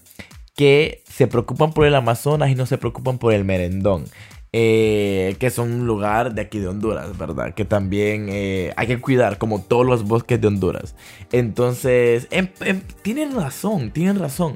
que 0.56 1.04
se 1.10 1.28
preocupan 1.28 1.74
por 1.74 1.86
el 1.86 1.96
Amazonas 1.96 2.50
y 2.50 2.56
no 2.56 2.66
se 2.66 2.78
preocupan 2.78 3.18
por 3.18 3.34
el 3.34 3.46
merendón. 3.46 4.06
Eh, 4.52 5.36
que 5.40 5.52
son 5.52 5.72
un 5.72 5.86
lugar 5.86 6.34
de 6.34 6.42
aquí 6.42 6.58
de 6.58 6.68
Honduras, 6.68 7.16
¿verdad? 7.20 7.54
Que 7.54 7.66
también 7.66 8.30
eh, 8.30 8.74
hay 8.78 8.88
que 8.88 9.00
cuidar 9.00 9.38
como 9.38 9.62
todos 9.62 9.86
los 9.86 10.06
bosques 10.06 10.42
de 10.42 10.48
Honduras. 10.48 10.96
Entonces, 11.32 12.28
em, 12.32 12.48
em, 12.62 12.82
tienen 13.04 13.36
razón, 13.36 13.92
tienen 13.92 14.18
razón. 14.18 14.56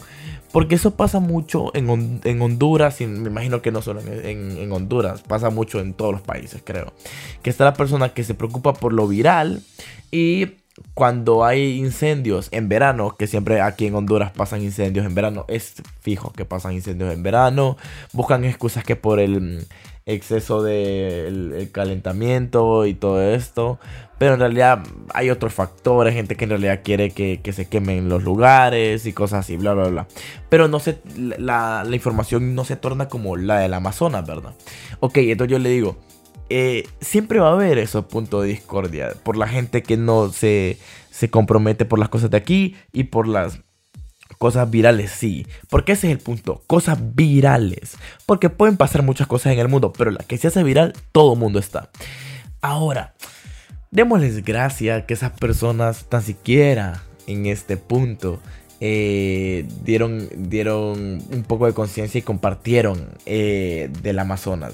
Porque 0.52 0.76
eso 0.76 0.96
pasa 0.96 1.20
mucho 1.20 1.76
en, 1.76 2.22
en 2.24 2.42
Honduras, 2.42 3.02
y 3.02 3.08
me 3.08 3.30
imagino 3.30 3.62
que 3.62 3.72
no 3.72 3.82
solo 3.82 4.02
en, 4.02 4.58
en, 4.58 4.72
Honduras, 4.72 5.22
pasa 5.22 5.50
mucho 5.50 5.80
en 5.80 5.94
todos 5.94 6.14
los 6.14 6.22
países, 6.22 6.62
creo. 6.64 6.94
Que 7.42 7.50
está 7.50 7.64
la 7.64 7.74
persona 7.74 8.10
que 8.10 8.24
se 8.24 8.36
preocupa 8.36 8.74
por 8.74 8.94
lo 8.94 9.08
viral 9.08 9.62
y 10.12 10.63
cuando 10.94 11.46
hay 11.46 11.78
incendios 11.78 12.50
en 12.52 12.70
verano, 12.70 13.16
que 13.18 13.28
siempre 13.28 13.62
aquí 13.62 13.86
en 13.86 13.96
Honduras 13.96 14.32
pasan 14.32 14.62
incendios 14.62 15.06
en 15.06 15.16
verano, 15.16 15.46
es 15.48 15.76
fijo 16.02 16.32
que 16.34 16.46
pasan 16.46 16.74
incendios 16.74 17.14
en 17.14 17.24
verano, 17.24 17.78
buscan 18.12 18.44
excusas 18.44 18.84
que 18.84 18.96
por 18.96 19.20
el 19.20 19.68
exceso 20.06 20.64
de 20.64 21.70
calentamiento 21.72 22.86
y 22.86 22.94
todo 22.94 23.22
esto, 23.22 23.80
pero 24.24 24.36
en 24.36 24.40
realidad 24.40 24.84
hay 25.14 25.30
otros 25.30 25.54
factores, 25.54 26.14
gente 26.14 26.36
que 26.36 26.46
en 26.46 26.52
realidad 26.52 26.80
quiere 26.82 27.12
que, 27.12 27.42
se 27.52 27.68
quemen 27.68 28.08
los 28.08 28.24
lugares 28.24 29.06
y 29.06 29.12
cosas 29.12 29.42
así, 29.42 29.58
bla, 29.58 29.74
bla, 29.74 29.90
bla. 29.90 30.08
Pero 30.48 30.70
no 30.70 30.80
se, 30.80 31.00
la, 31.18 31.84
la 31.84 31.96
información 31.96 32.56
no 32.56 32.64
se 32.64 32.78
torna 32.78 33.10
como 33.10 33.36
la 33.36 33.60
del 33.60 33.74
Amazonas, 33.74 34.26
¿verdad? 34.26 34.54
Ok, 35.02 35.18
entonces 35.18 35.52
yo 35.52 35.60
le 35.60 35.70
digo, 35.70 35.98
eh, 36.50 36.88
siempre 37.02 37.40
va 37.40 37.50
a 37.50 37.54
haber 37.54 37.78
esos 37.78 38.06
puntos 38.06 38.44
de 38.44 38.50
discordia 38.50 39.14
por 39.24 39.38
la 39.38 39.48
gente 39.48 39.84
que 39.84 39.98
no 39.98 40.32
se, 40.32 40.78
se 41.12 41.30
compromete 41.30 41.86
por 41.86 42.00
las 42.00 42.10
cosas 42.10 42.32
de 42.32 42.38
aquí 42.38 42.76
y 42.92 43.06
por 43.06 43.28
las 43.28 43.60
cosas 44.38 44.70
virales, 44.70 45.12
sí. 45.12 45.48
Porque 45.70 45.94
ese 45.94 46.08
es 46.08 46.14
el 46.14 46.20
punto, 46.20 46.62
cosas 46.68 46.98
virales. 47.16 47.98
Porque 48.26 48.50
pueden 48.50 48.78
pasar 48.78 49.04
muchas 49.04 49.28
cosas 49.28 49.54
en 49.54 49.60
el 49.60 49.68
mundo, 49.68 49.94
pero 49.94 50.12
la 50.12 50.24
que 50.24 50.38
se 50.38 50.48
hace 50.48 50.64
viral, 50.64 50.94
todo 51.12 51.34
el 51.34 51.40
mundo 51.40 51.60
está. 51.60 51.90
Ahora, 52.62 53.14
démosles 53.92 54.44
gracias 54.44 55.06
que 55.06 55.14
esas 55.14 55.32
personas 55.32 56.06
tan 56.06 56.22
siquiera 56.22 57.04
en 57.28 57.46
este 57.46 57.78
punto 57.78 58.40
eh, 58.80 59.66
dieron, 59.84 60.28
dieron 60.36 61.24
un 61.32 61.44
poco 61.48 61.68
de 61.68 61.74
conciencia 61.74 62.20
y 62.20 62.22
compartieron 62.22 63.08
eh, 63.26 63.90
del 64.02 64.20
Amazonas 64.20 64.74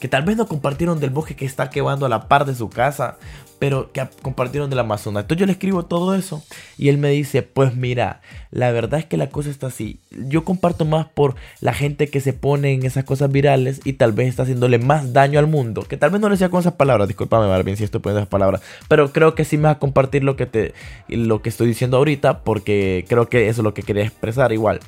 que 0.00 0.08
tal 0.08 0.22
vez 0.22 0.36
no 0.36 0.46
compartieron 0.46 0.98
del 0.98 1.10
bosque 1.10 1.36
que 1.36 1.44
está 1.44 1.70
quemando 1.70 2.06
a 2.06 2.08
la 2.08 2.26
par 2.26 2.46
de 2.46 2.54
su 2.54 2.68
casa, 2.70 3.18
pero 3.60 3.92
que 3.92 4.08
compartieron 4.22 4.70
del 4.70 4.78
Amazonas. 4.78 5.22
Entonces 5.22 5.40
yo 5.40 5.46
le 5.46 5.52
escribo 5.52 5.84
todo 5.84 6.14
eso 6.14 6.42
y 6.78 6.88
él 6.88 6.96
me 6.96 7.10
dice, 7.10 7.42
pues 7.42 7.76
mira, 7.76 8.22
la 8.50 8.72
verdad 8.72 8.98
es 8.98 9.04
que 9.04 9.18
la 9.18 9.28
cosa 9.28 9.50
está 9.50 9.66
así. 9.66 10.00
Yo 10.10 10.44
comparto 10.44 10.86
más 10.86 11.06
por 11.06 11.34
la 11.60 11.74
gente 11.74 12.08
que 12.08 12.20
se 12.20 12.32
pone 12.32 12.72
en 12.72 12.86
esas 12.86 13.04
cosas 13.04 13.30
virales 13.30 13.82
y 13.84 13.92
tal 13.92 14.12
vez 14.12 14.28
está 14.28 14.44
haciéndole 14.44 14.78
más 14.78 15.12
daño 15.12 15.38
al 15.38 15.46
mundo. 15.46 15.82
Que 15.82 15.98
tal 15.98 16.10
vez 16.10 16.22
no 16.22 16.30
le 16.30 16.38
sea 16.38 16.48
con 16.48 16.60
esas 16.60 16.72
palabras, 16.72 17.06
discúlpame 17.06 17.46
Marvin 17.46 17.76
si 17.76 17.84
estoy 17.84 18.00
poniendo 18.00 18.20
esas 18.20 18.30
palabras, 18.30 18.62
pero 18.88 19.12
creo 19.12 19.34
que 19.34 19.44
sí 19.44 19.58
me 19.58 19.64
va 19.64 19.72
a 19.72 19.78
compartir 19.78 20.24
lo 20.24 20.36
que, 20.36 20.46
te, 20.46 20.72
lo 21.08 21.42
que 21.42 21.50
estoy 21.50 21.68
diciendo 21.68 21.98
ahorita 21.98 22.42
porque 22.42 23.04
creo 23.08 23.28
que 23.28 23.50
eso 23.50 23.60
es 23.60 23.64
lo 23.64 23.74
que 23.74 23.82
quería 23.82 24.04
expresar 24.04 24.52
igual. 24.52 24.80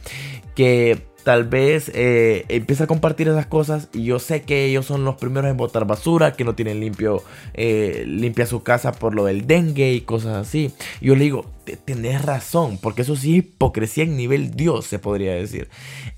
Que 0.55 1.12
tal 1.23 1.45
vez 1.45 1.91
eh, 1.95 2.45
empieza 2.49 2.85
a 2.85 2.87
compartir 2.87 3.29
esas 3.29 3.47
cosas 3.47 3.89
y 3.93 4.05
yo 4.05 4.19
sé 4.19 4.43
que 4.43 4.67
ellos 4.67 4.87
son 4.87 5.05
los 5.05 5.17
primeros 5.17 5.51
en 5.51 5.57
botar 5.57 5.87
basura, 5.87 6.33
que 6.33 6.45
no 6.45 6.55
tienen 6.55 6.81
limpio, 6.81 7.23
eh, 7.55 8.05
limpia 8.07 8.47
su 8.47 8.63
casa 8.63 8.93
por 8.93 9.15
lo 9.15 9.25
del 9.25 9.47
dengue 9.47 9.93
y 9.93 10.01
cosas 10.01 10.37
así. 10.37 10.73
yo 11.01 11.15
le 11.15 11.25
digo, 11.25 11.47
tenés 11.85 12.23
razón, 12.23 12.79
porque 12.79 13.03
eso 13.03 13.17
sí 13.17 13.33
es 13.33 13.39
hipocresía 13.39 14.05
en 14.05 14.17
nivel 14.17 14.53
Dios, 14.57 14.87
se 14.87 14.99
podría 14.99 15.35
decir. 15.35 15.69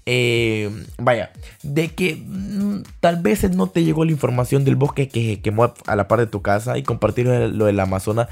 Eh, 0.07 0.71
vaya, 0.99 1.31
de 1.63 1.89
que 1.89 2.17
mm, 2.17 2.83
tal 3.01 3.23
vez 3.23 3.49
no 3.51 3.69
te 3.69 3.85
llegó 3.85 4.05
la 4.05 4.13
información 4.13 4.65
del 4.65 4.77
bosque 4.77 5.09
que 5.09 5.41
quemó 5.41 5.75
a 5.87 5.97
la 5.97 6.09
par 6.09 6.21
de 6.21 6.27
tu 6.27 6.43
casa 6.43 6.79
y 6.79 6.83
compartir 6.83 7.27
lo 7.27 7.67
del 7.67 7.81
Amazonas 7.81 8.29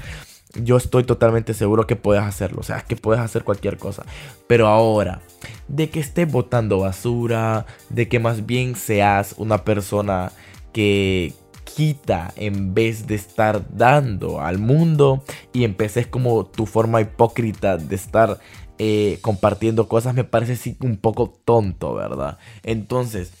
yo 0.55 0.77
estoy 0.77 1.03
totalmente 1.03 1.53
seguro 1.53 1.87
que 1.87 1.95
puedes 1.95 2.23
hacerlo. 2.23 2.59
O 2.59 2.63
sea, 2.63 2.81
que 2.81 2.95
puedes 2.95 3.21
hacer 3.21 3.43
cualquier 3.43 3.77
cosa. 3.77 4.03
Pero 4.47 4.67
ahora, 4.67 5.21
de 5.67 5.89
que 5.89 5.99
estés 5.99 6.31
botando 6.31 6.79
basura, 6.79 7.65
de 7.89 8.07
que 8.07 8.19
más 8.19 8.45
bien 8.45 8.75
seas 8.75 9.35
una 9.37 9.63
persona 9.63 10.31
que 10.71 11.33
quita 11.63 12.33
en 12.35 12.73
vez 12.73 13.07
de 13.07 13.15
estar 13.15 13.63
dando 13.75 14.41
al 14.41 14.59
mundo 14.59 15.23
y 15.53 15.63
empeces 15.63 16.07
como 16.07 16.45
tu 16.45 16.65
forma 16.65 17.01
hipócrita 17.01 17.77
de 17.77 17.95
estar 17.95 18.37
eh, 18.79 19.19
compartiendo 19.21 19.87
cosas, 19.87 20.13
me 20.13 20.23
parece 20.23 20.75
un 20.81 20.97
poco 20.97 21.33
tonto, 21.45 21.93
¿verdad? 21.93 22.37
Entonces, 22.63 23.31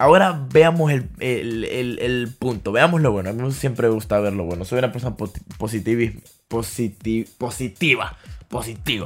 Ahora 0.00 0.46
veamos 0.50 0.90
el, 0.90 2.34
punto, 2.38 2.72
veamos 2.72 3.02
lo 3.02 3.12
bueno. 3.12 3.28
A 3.28 3.32
mí 3.34 3.52
siempre 3.52 3.86
me 3.86 3.92
gusta 3.92 4.18
ver 4.18 4.32
lo 4.32 4.44
bueno. 4.44 4.64
Soy 4.64 4.78
una 4.78 4.92
persona 4.92 5.14
positiva, 5.58 6.10
positiva. 6.48 8.16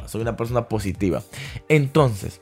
Soy 0.07 0.21
una 0.21 0.37
persona 0.37 0.69
positiva. 0.69 1.21
Entonces, 1.69 2.41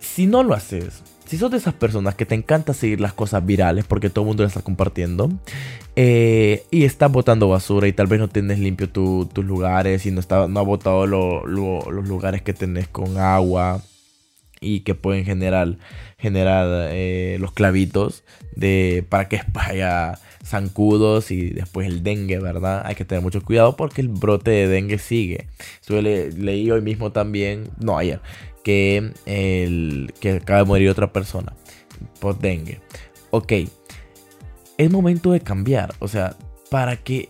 si 0.00 0.26
no 0.26 0.42
lo 0.42 0.54
haces, 0.54 1.04
si 1.24 1.38
sos 1.38 1.52
de 1.52 1.58
esas 1.58 1.74
personas 1.74 2.16
que 2.16 2.26
te 2.26 2.34
encanta 2.34 2.74
seguir 2.74 3.00
las 3.00 3.12
cosas 3.12 3.46
virales 3.46 3.84
porque 3.84 4.10
todo 4.10 4.24
el 4.24 4.28
mundo 4.30 4.42
las 4.42 4.50
está 4.50 4.64
compartiendo 4.64 5.30
eh, 5.94 6.64
y 6.72 6.82
estás 6.82 7.12
botando 7.12 7.48
basura 7.48 7.86
y 7.86 7.92
tal 7.92 8.08
vez 8.08 8.18
no 8.18 8.26
tienes 8.26 8.58
limpio 8.58 8.90
tus 8.90 9.44
lugares 9.44 10.04
y 10.04 10.10
no, 10.10 10.18
está, 10.18 10.48
no 10.48 10.58
has 10.58 10.66
botado 10.66 11.06
los 11.06 12.08
lugares 12.08 12.42
que 12.42 12.54
tenés 12.54 12.88
con 12.88 13.18
agua 13.18 13.80
y 14.60 14.80
que 14.80 14.94
pueden 14.94 15.24
generar, 15.24 15.78
generar 16.18 16.88
eh, 16.92 17.38
los 17.40 17.52
clavitos 17.52 18.24
de, 18.54 19.04
para 19.08 19.28
que 19.28 19.40
haya 19.54 20.18
zancudos 20.44 21.30
y 21.30 21.50
después 21.50 21.86
el 21.86 22.02
dengue, 22.02 22.38
¿verdad? 22.38 22.82
Hay 22.84 22.94
que 22.94 23.04
tener 23.04 23.22
mucho 23.22 23.42
cuidado 23.42 23.76
porque 23.76 24.00
el 24.00 24.08
brote 24.08 24.50
de 24.50 24.68
dengue 24.68 24.98
sigue. 24.98 25.46
leí 25.88 26.70
hoy 26.70 26.82
mismo 26.82 27.12
también, 27.12 27.70
no 27.78 27.96
ayer, 27.98 28.20
que, 28.62 29.12
el, 29.26 30.12
que 30.20 30.32
acaba 30.32 30.60
de 30.60 30.66
morir 30.66 30.90
otra 30.90 31.12
persona 31.12 31.54
por 32.20 32.38
dengue. 32.38 32.80
Ok, 33.30 33.52
es 34.76 34.90
momento 34.90 35.32
de 35.32 35.40
cambiar, 35.40 35.94
o 35.98 36.08
sea, 36.08 36.36
para 36.70 36.96
que 36.96 37.28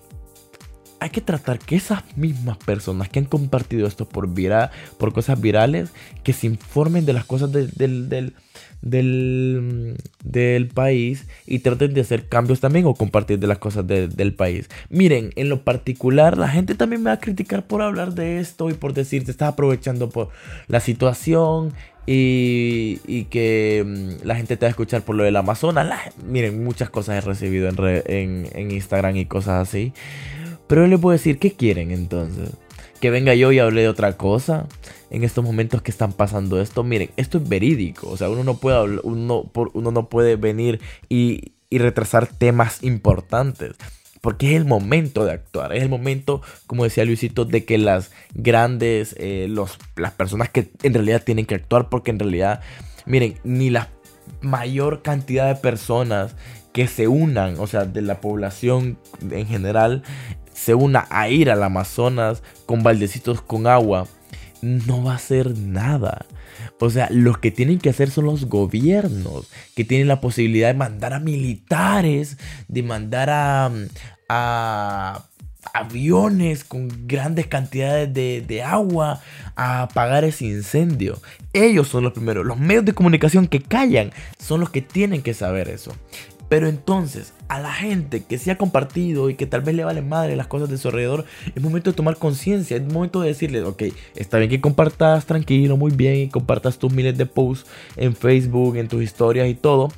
hay 1.01 1.11
que 1.11 1.23
tratar 1.23 1.59
que 1.59 1.77
esas 1.77 2.03
mismas 2.17 2.59
personas 2.59 3.09
que 3.09 3.19
han 3.19 3.25
compartido 3.25 3.87
esto 3.87 4.07
por, 4.07 4.29
vira, 4.29 4.71
por 4.99 5.13
cosas 5.15 5.41
virales, 5.41 5.91
que 6.23 6.35
se 6.35 6.47
informen 6.47 7.07
de 7.07 7.15
las 7.15 7.25
cosas 7.25 7.51
del, 7.51 8.35
país 10.75 11.27
y 11.47 11.59
traten 11.61 11.95
de 11.95 12.03
hacer 12.03 12.29
cambios 12.29 12.61
también 12.61 12.85
o 12.85 12.95
compartir 12.95 13.39
de 13.39 13.47
las 13.47 13.59
cosas 13.59 13.87
del 13.87 14.35
país. 14.35 14.69
Miren, 14.91 15.33
en 15.37 15.49
lo 15.49 15.63
particular, 15.63 16.37
la 16.37 16.49
gente 16.49 16.75
también 16.75 17.03
me 17.03 17.09
va 17.09 17.15
a 17.15 17.21
criticar 17.21 17.67
por 17.67 17.81
hablar 17.81 18.13
de 18.15 18.39
esto 18.39 18.69
y 18.69 18.75
por 18.75 18.93
decir, 18.93 19.25
te 19.25 19.31
estás 19.31 19.49
aprovechando 19.49 20.11
por 20.11 20.29
la 20.69 20.81
situación 20.81 21.73
y, 22.07 23.25
que 23.31 23.85
mm, 23.87 24.27
la 24.27 24.35
gente 24.35 24.57
te 24.57 24.67
va 24.67 24.69
a 24.69 24.71
escuchar 24.71 25.03
por 25.03 25.17
lo 25.17 25.23
del 25.23 25.37
Amazonas. 25.37 26.13
miren, 26.27 26.63
muchas 26.63 26.91
cosas 26.91 27.17
he 27.17 27.21
recibido 27.27 27.69
en, 27.69 28.49
en 28.53 28.71
Instagram 28.71 29.17
y 29.17 29.25
cosas 29.27 29.69
así. 29.69 29.95
Pero 30.71 30.83
yo 30.83 30.87
les 30.87 31.01
puedo 31.01 31.13
decir, 31.13 31.41
¿qué 31.41 31.51
quieren 31.51 31.91
entonces? 31.91 32.51
Que 33.01 33.11
venga 33.11 33.35
yo 33.35 33.51
y 33.51 33.59
hable 33.59 33.83
de 33.83 33.89
otra 33.89 34.17
cosa 34.17 34.69
en 35.11 35.25
estos 35.25 35.45
momentos 35.45 35.83
que 35.83 35.91
están 35.91 36.13
pasando 36.13 36.61
esto. 36.61 36.85
Miren, 36.85 37.11
esto 37.17 37.39
es 37.39 37.49
verídico. 37.49 38.09
O 38.09 38.17
sea, 38.17 38.31
uno 38.31 38.45
no 38.45 38.59
puede, 38.59 39.01
uno, 39.03 39.51
uno 39.75 39.91
no 39.91 40.09
puede 40.09 40.37
venir 40.37 40.81
y, 41.09 41.55
retrasar 41.73 42.29
temas 42.29 42.85
importantes. 42.85 43.75
Porque 44.21 44.51
es 44.51 44.57
el 44.57 44.65
momento 44.65 45.25
de 45.25 45.33
actuar, 45.33 45.75
es 45.75 45.83
el 45.83 45.89
momento, 45.89 46.41
como 46.69 46.85
decía 46.85 47.05
Luisito, 47.05 47.45
de 47.47 47.65
que 47.65 47.77
las 47.77 48.13
grandes, 48.35 49.17
eh, 49.19 49.47
los, 49.49 49.77
las 49.97 50.13
personas 50.13 50.51
que 50.51 50.71
en 50.85 50.95
realidad 50.95 51.25
tienen 51.25 51.47
que 51.47 51.57
actuar, 51.57 51.89
porque 51.89 52.13
en 52.13 52.21
realidad, 52.21 52.61
miren, 53.07 53.35
ni 53.43 53.71
la 53.71 53.89
mayor 54.41 55.03
cantidad 55.03 55.49
de 55.49 55.61
personas 55.61 56.37
que 56.73 56.87
se 56.87 57.09
unan, 57.09 57.59
o 57.59 57.67
sea, 57.67 57.85
de 57.85 58.03
la 58.03 58.21
población 58.21 58.99
en 59.31 59.47
general, 59.47 60.03
se 60.61 60.75
una 60.75 61.07
a 61.09 61.31
ir 61.31 61.51
al 61.51 61.63
Amazonas 61.63 62.43
con 62.67 62.83
baldecitos 62.83 63.41
con 63.41 63.67
agua, 63.67 64.07
no 64.61 65.03
va 65.03 65.13
a 65.13 65.17
hacer 65.17 65.57
nada. 65.57 66.27
O 66.79 66.91
sea, 66.91 67.09
lo 67.11 67.41
que 67.41 67.51
tienen 67.51 67.79
que 67.79 67.89
hacer 67.89 68.11
son 68.11 68.27
los 68.27 68.45
gobiernos, 68.45 69.49
que 69.75 69.85
tienen 69.85 70.07
la 70.07 70.21
posibilidad 70.21 70.69
de 70.69 70.75
mandar 70.75 71.15
a 71.15 71.19
militares, 71.19 72.37
de 72.69 72.83
mandar 72.83 73.31
a, 73.31 73.71
a 74.29 75.25
aviones 75.73 76.65
con 76.65 77.07
grandes 77.07 77.47
cantidades 77.47 78.13
de, 78.13 78.45
de, 78.47 78.63
agua 78.63 79.23
a 79.57 79.83
apagar 79.83 80.25
ese 80.25 80.45
incendio. 80.45 81.23
Ellos 81.55 81.89
son 81.89 82.05
los 82.05 82.13
primeros. 82.13 82.45
Los 82.45 82.59
medios 82.59 82.85
de 82.85 82.93
comunicación 82.93 83.47
que 83.47 83.63
callan 83.63 84.13
son 84.39 84.61
los 84.61 84.69
que 84.69 84.83
tienen 84.83 85.23
que 85.23 85.33
saber 85.33 85.71
eso. 85.71 85.97
Pero 86.51 86.69
entonces, 86.69 87.33
a 87.51 87.59
la 87.59 87.73
gente 87.73 88.23
que 88.23 88.39
se 88.39 88.53
ha 88.53 88.57
compartido 88.57 89.29
y 89.29 89.35
que 89.35 89.45
tal 89.45 89.63
vez 89.63 89.75
le 89.75 89.83
vale 89.83 90.03
madre 90.03 90.37
las 90.37 90.47
cosas 90.47 90.71
de 90.71 90.79
su 90.79 90.87
alrededor, 90.87 91.25
es 91.53 91.61
momento 91.61 91.91
de 91.91 91.97
tomar 91.97 92.17
conciencia, 92.17 92.77
es 92.77 92.83
momento 92.85 93.21
de 93.21 93.29
decirle, 93.29 93.61
ok, 93.65 93.83
está 94.15 94.39
bien 94.39 94.49
que 94.49 94.61
compartas 94.61 95.27
tranquilo, 95.27 95.77
muy 95.77 95.91
bien, 95.91 96.15
y 96.15 96.29
compartas 96.29 96.79
tus 96.79 96.93
miles 96.93 97.19
de 97.19 97.27
posts 97.27 97.69
en 97.97 98.15
Facebook, 98.15 98.77
en 98.77 98.87
tus 98.87 99.03
historias 99.03 99.49
y 99.49 99.55
todo, 99.55 99.91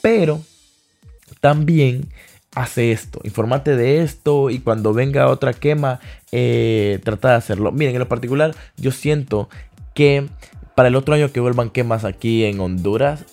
pero 0.00 0.40
también 1.40 2.06
hace 2.54 2.92
esto, 2.92 3.20
informate 3.24 3.74
de 3.74 4.02
esto 4.02 4.48
y 4.48 4.60
cuando 4.60 4.92
venga 4.92 5.26
otra 5.26 5.52
quema, 5.52 5.98
eh, 6.30 7.00
trata 7.02 7.30
de 7.30 7.34
hacerlo. 7.34 7.72
Miren, 7.72 7.96
en 7.96 8.00
lo 8.00 8.08
particular, 8.08 8.54
yo 8.76 8.92
siento 8.92 9.48
que 9.94 10.28
para 10.76 10.88
el 10.88 10.94
otro 10.94 11.14
año 11.14 11.32
que 11.32 11.40
vuelvan 11.40 11.70
quemas 11.70 12.04
aquí 12.04 12.44
en 12.44 12.60
Honduras, 12.60 13.24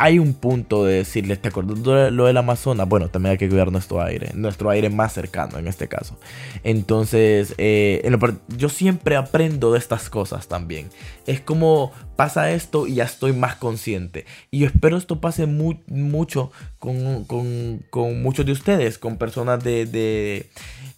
hay 0.00 0.20
un 0.20 0.32
punto 0.32 0.84
de 0.84 0.94
decirles, 0.94 1.42
¿te 1.42 1.48
acuerdas 1.48 1.82
de 1.82 2.12
lo 2.12 2.26
del 2.26 2.36
Amazonas? 2.36 2.88
Bueno, 2.88 3.08
también 3.08 3.32
hay 3.32 3.36
que 3.36 3.48
cuidar 3.48 3.72
nuestro 3.72 4.00
aire, 4.00 4.30
nuestro 4.32 4.70
aire 4.70 4.90
más 4.90 5.12
cercano 5.12 5.58
en 5.58 5.66
este 5.66 5.88
caso. 5.88 6.16
Entonces, 6.62 7.52
eh, 7.58 8.08
yo 8.56 8.68
siempre 8.68 9.16
aprendo 9.16 9.72
de 9.72 9.80
estas 9.80 10.08
cosas 10.08 10.46
también. 10.46 10.88
Es 11.26 11.40
como 11.40 11.90
pasa 12.14 12.52
esto 12.52 12.86
y 12.86 12.94
ya 12.94 13.04
estoy 13.04 13.32
más 13.32 13.56
consciente. 13.56 14.24
Y 14.52 14.60
yo 14.60 14.66
espero 14.68 14.96
esto 14.96 15.20
pase 15.20 15.46
mucho 15.46 16.52
con, 16.78 18.22
muchos 18.22 18.46
de 18.46 18.52
ustedes, 18.52 18.98
con 18.98 19.16
personas 19.16 19.64
de, 19.64 19.84
de, 19.84 20.48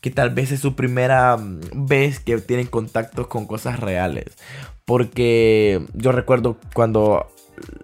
que 0.03 0.11
tal 0.11 0.29
vez 0.29 0.53
es 0.53 0.61
su 0.61 0.77
primera 0.77 1.39
vez 1.73 2.21
que 2.21 2.37
tienen 2.37 2.67
contacto 2.67 3.31
con 3.31 3.47
cosas 3.47 3.81
reales. 3.81 4.27
Porque 4.85 5.87
yo 5.95 6.13
recuerdo 6.13 6.59
cuando 6.75 7.29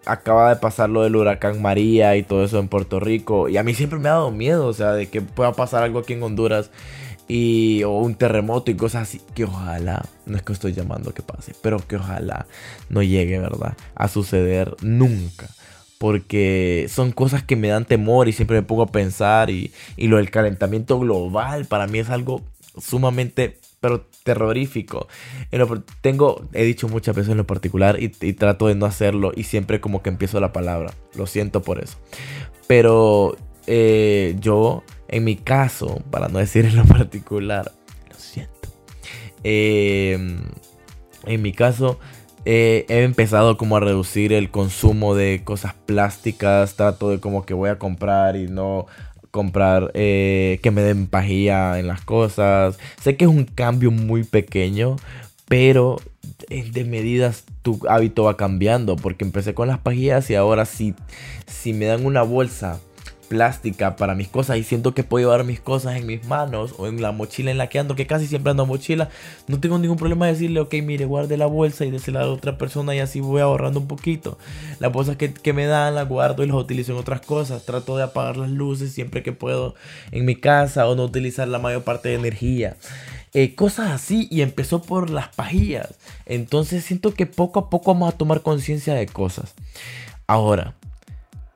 acaba 0.04 0.54
de 0.54 0.60
pasar 0.60 0.90
lo 0.90 1.02
del 1.02 1.16
huracán 1.16 1.60
María 1.62 2.16
y 2.16 2.22
todo 2.22 2.44
eso 2.44 2.58
en 2.58 2.68
Puerto 2.68 3.00
Rico. 3.00 3.48
Y 3.48 3.56
a 3.56 3.62
mí 3.62 3.74
siempre 3.74 3.98
me 3.98 4.08
ha 4.08 4.12
dado 4.12 4.30
miedo, 4.30 4.66
o 4.66 4.72
sea, 4.72 4.92
de 4.92 5.08
que 5.08 5.20
pueda 5.20 5.52
pasar 5.52 5.82
algo 5.82 6.00
aquí 6.00 6.14
en 6.14 6.22
Honduras. 6.22 6.70
Y, 7.28 7.82
o 7.82 7.98
un 7.98 8.14
terremoto 8.14 8.70
y 8.70 8.76
cosas 8.76 9.02
así. 9.02 9.20
Que 9.34 9.44
ojalá, 9.44 10.04
no 10.26 10.36
es 10.36 10.42
que 10.42 10.52
estoy 10.52 10.72
llamando 10.72 11.12
que 11.12 11.22
pase, 11.22 11.54
pero 11.60 11.78
que 11.78 11.96
ojalá 11.96 12.46
no 12.88 13.02
llegue, 13.02 13.38
¿verdad? 13.38 13.76
A 13.94 14.08
suceder 14.08 14.76
nunca. 14.80 15.48
Porque 15.98 16.86
son 16.88 17.10
cosas 17.12 17.42
que 17.42 17.56
me 17.56 17.68
dan 17.68 17.84
temor 17.84 18.28
y 18.28 18.32
siempre 18.32 18.58
me 18.58 18.62
pongo 18.62 18.82
a 18.82 18.92
pensar. 18.92 19.50
Y, 19.50 19.72
y 19.96 20.08
lo 20.08 20.18
del 20.18 20.30
calentamiento 20.30 20.98
global 21.00 21.64
para 21.64 21.86
mí 21.86 21.98
es 21.98 22.10
algo 22.10 22.42
sumamente 22.78 23.58
pero 23.80 24.04
terrorífico. 24.26 25.06
tengo, 26.02 26.44
he 26.52 26.64
dicho 26.64 26.88
muchas 26.88 27.14
veces 27.14 27.30
en 27.30 27.38
lo 27.38 27.46
particular 27.46 27.96
y, 28.02 28.08
trato 28.32 28.66
de 28.66 28.74
no 28.74 28.84
hacerlo 28.84 29.32
y 29.34 29.44
siempre 29.44 29.80
como 29.80 30.02
que 30.02 30.10
empiezo 30.10 30.40
la 30.40 30.52
palabra. 30.52 30.92
Lo 31.14 31.26
siento 31.26 31.62
por 31.62 31.82
eso. 31.82 31.96
Pero 32.66 33.36
eh, 33.68 34.36
yo, 34.40 34.82
en 35.08 35.22
mi 35.22 35.36
caso, 35.36 36.02
para 36.10 36.28
no 36.28 36.40
decir 36.40 36.66
en 36.66 36.76
lo 36.76 36.84
particular, 36.84 37.72
lo 38.10 38.18
siento. 38.18 38.68
Em, 39.44 40.40
en 41.24 41.42
mi 41.42 41.52
caso, 41.52 42.00
he 42.44 42.84
empezado 42.88 43.56
como 43.56 43.76
a 43.76 43.80
reducir 43.80 44.32
el 44.32 44.50
consumo 44.50 45.14
de 45.14 45.42
cosas 45.44 45.74
plásticas. 45.74 46.74
Trato 46.74 47.10
de 47.10 47.20
como 47.20 47.46
que 47.46 47.54
voy 47.54 47.70
a 47.70 47.78
comprar 47.78 48.36
y 48.36 48.48
no 48.48 48.86
comprar 49.36 49.92
eh, 49.94 50.58
que 50.62 50.72
me 50.72 50.82
den 50.82 51.06
pajilla 51.06 51.78
en 51.78 51.86
las 51.86 52.00
cosas. 52.00 52.78
Sé 53.00 53.16
que 53.16 53.26
es 53.26 53.30
un 53.30 53.44
cambio 53.44 53.90
muy 53.92 54.24
pequeño, 54.24 54.96
pero 55.46 56.00
de 56.48 56.84
medidas 56.84 57.44
tu 57.62 57.80
hábito 57.88 58.24
va 58.24 58.36
cambiando, 58.36 58.96
porque 58.96 59.24
empecé 59.24 59.54
con 59.54 59.68
las 59.68 59.78
pajillas 59.78 60.28
y 60.30 60.34
ahora 60.34 60.64
si, 60.64 60.94
si 61.46 61.72
me 61.72 61.86
dan 61.86 62.04
una 62.04 62.22
bolsa 62.22 62.80
plástica 63.28 63.96
para 63.96 64.14
mis 64.14 64.28
cosas 64.28 64.56
y 64.56 64.62
siento 64.62 64.94
que 64.94 65.04
puedo 65.04 65.26
llevar 65.26 65.44
mis 65.44 65.60
cosas 65.60 65.96
en 65.96 66.06
mis 66.06 66.24
manos 66.26 66.74
o 66.78 66.86
en 66.86 67.02
la 67.02 67.12
mochila 67.12 67.50
en 67.50 67.58
la 67.58 67.68
que 67.68 67.78
ando, 67.78 67.94
que 67.94 68.06
casi 68.06 68.26
siempre 68.26 68.50
ando 68.50 68.66
mochila, 68.66 69.08
no 69.48 69.60
tengo 69.60 69.78
ningún 69.78 69.96
problema 69.96 70.26
de 70.26 70.32
decirle, 70.32 70.60
ok, 70.60 70.74
mire, 70.82 71.04
guarde 71.04 71.36
la 71.36 71.46
bolsa 71.46 71.84
y 71.84 71.90
désela 71.90 72.22
a 72.22 72.28
otra 72.28 72.58
persona 72.58 72.94
y 72.94 73.00
así 73.00 73.20
voy 73.20 73.40
ahorrando 73.40 73.80
un 73.80 73.88
poquito. 73.88 74.38
Las 74.78 74.92
bolsas 74.92 75.16
que, 75.16 75.32
que 75.32 75.52
me 75.52 75.66
dan 75.66 75.94
las 75.94 76.08
guardo 76.08 76.42
y 76.42 76.46
las 76.46 76.56
utilizo 76.56 76.92
en 76.92 76.98
otras 76.98 77.20
cosas. 77.20 77.64
Trato 77.64 77.96
de 77.96 78.04
apagar 78.04 78.36
las 78.36 78.50
luces 78.50 78.92
siempre 78.92 79.22
que 79.22 79.32
puedo 79.32 79.74
en 80.12 80.24
mi 80.24 80.36
casa 80.36 80.86
o 80.88 80.94
no 80.94 81.04
utilizar 81.04 81.48
la 81.48 81.58
mayor 81.58 81.82
parte 81.82 82.08
de 82.08 82.14
energía. 82.14 82.76
Eh, 83.34 83.54
cosas 83.54 83.90
así 83.90 84.28
y 84.30 84.40
empezó 84.40 84.80
por 84.80 85.10
las 85.10 85.28
pajillas. 85.28 85.94
Entonces 86.24 86.84
siento 86.84 87.12
que 87.12 87.26
poco 87.26 87.60
a 87.60 87.70
poco 87.70 87.92
vamos 87.92 88.14
a 88.14 88.16
tomar 88.16 88.40
conciencia 88.40 88.94
de 88.94 89.06
cosas. 89.06 89.54
Ahora, 90.26 90.74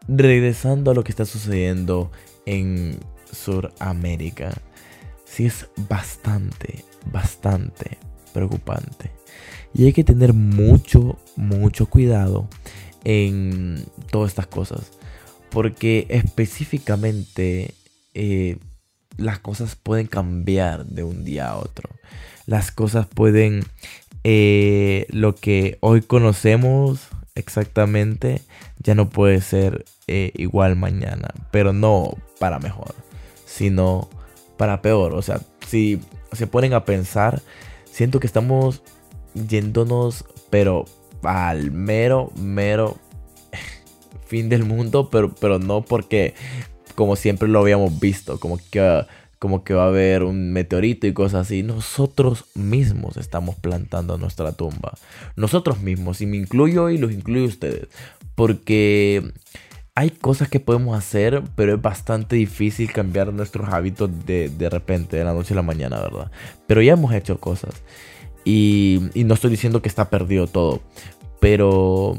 regresando 0.08 0.90
a 0.90 0.94
lo 0.94 1.04
que 1.04 1.12
está 1.12 1.24
sucediendo 1.24 2.10
en 2.46 2.98
Sudamérica, 3.32 4.52
sí 5.24 5.46
es 5.46 5.68
bastante, 5.88 6.84
bastante 7.12 7.98
preocupante. 8.32 9.10
Y 9.74 9.84
hay 9.84 9.92
que 9.92 10.04
tener 10.04 10.32
mucho, 10.32 11.18
mucho 11.36 11.86
cuidado 11.86 12.48
en 13.04 13.84
todas 14.10 14.30
estas 14.30 14.46
cosas. 14.46 14.92
Porque 15.50 16.06
específicamente 16.10 17.74
eh, 18.14 18.58
las 19.16 19.38
cosas 19.38 19.76
pueden 19.76 20.06
cambiar 20.06 20.86
de 20.86 21.04
un 21.04 21.24
día 21.24 21.48
a 21.48 21.56
otro. 21.56 21.90
Las 22.46 22.72
cosas 22.72 23.06
pueden, 23.06 23.64
eh, 24.24 25.06
lo 25.10 25.34
que 25.34 25.78
hoy 25.80 26.02
conocemos 26.02 27.08
exactamente, 27.34 28.42
ya 28.78 28.94
no 28.94 29.08
puede 29.08 29.40
ser 29.40 29.84
eh, 30.06 30.32
igual 30.34 30.76
mañana. 30.76 31.28
Pero 31.50 31.72
no 31.72 32.16
para 32.38 32.58
mejor, 32.58 32.94
sino 33.44 34.08
para 34.56 34.82
peor. 34.82 35.14
O 35.14 35.22
sea, 35.22 35.40
si 35.66 36.00
se 36.32 36.46
ponen 36.46 36.74
a 36.74 36.84
pensar, 36.84 37.42
siento 37.90 38.20
que 38.20 38.26
estamos 38.26 38.82
yéndonos, 39.34 40.24
pero 40.50 40.84
al 41.22 41.70
mero, 41.70 42.32
mero 42.36 42.96
fin 44.26 44.48
del 44.48 44.64
mundo, 44.64 45.10
pero, 45.10 45.34
pero 45.34 45.58
no 45.58 45.82
porque 45.82 46.34
como 46.94 47.16
siempre 47.16 47.48
lo 47.48 47.60
habíamos 47.60 47.98
visto, 47.98 48.38
como 48.38 48.58
que, 48.70 49.06
como 49.40 49.64
que 49.64 49.72
va 49.72 49.84
a 49.84 49.88
haber 49.88 50.22
un 50.22 50.52
meteorito 50.52 51.06
y 51.06 51.14
cosas 51.14 51.46
así. 51.46 51.62
Nosotros 51.62 52.44
mismos 52.54 53.16
estamos 53.16 53.56
plantando 53.56 54.18
nuestra 54.18 54.52
tumba. 54.52 54.92
Nosotros 55.34 55.80
mismos, 55.80 56.20
y 56.20 56.26
me 56.26 56.36
incluyo 56.36 56.90
y 56.90 56.98
los 56.98 57.10
incluyo 57.10 57.46
ustedes. 57.46 57.88
Porque 58.34 59.32
hay 59.94 60.10
cosas 60.10 60.48
que 60.50 60.60
podemos 60.60 60.96
hacer, 60.96 61.42
pero 61.56 61.74
es 61.74 61.80
bastante 61.80 62.36
difícil 62.36 62.92
cambiar 62.92 63.32
nuestros 63.32 63.70
hábitos 63.70 64.10
de, 64.26 64.50
de 64.50 64.68
repente, 64.68 65.16
de 65.16 65.24
la 65.24 65.32
noche 65.32 65.54
a 65.54 65.56
la 65.56 65.62
mañana, 65.62 66.00
¿verdad? 66.00 66.30
Pero 66.66 66.82
ya 66.82 66.92
hemos 66.92 67.14
hecho 67.14 67.40
cosas. 67.40 67.82
Y, 68.44 69.10
no 69.14 69.32
estoy 69.32 69.50
diciendo 69.50 69.80
que 69.80 69.88
está 69.88 70.10
perdido 70.10 70.48
todo. 70.48 70.82
Pero 71.40 72.14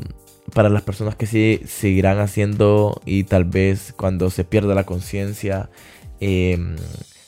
para 0.55 0.69
las 0.69 0.81
personas 0.81 1.15
que 1.15 1.27
sí 1.27 1.61
seguirán 1.67 2.19
haciendo 2.19 2.99
y 3.05 3.25
tal 3.25 3.45
vez 3.45 3.93
cuando 3.95 4.31
se 4.31 4.43
pierda 4.43 4.73
la 4.73 4.85
conciencia 4.85 5.69
em, 6.19 6.75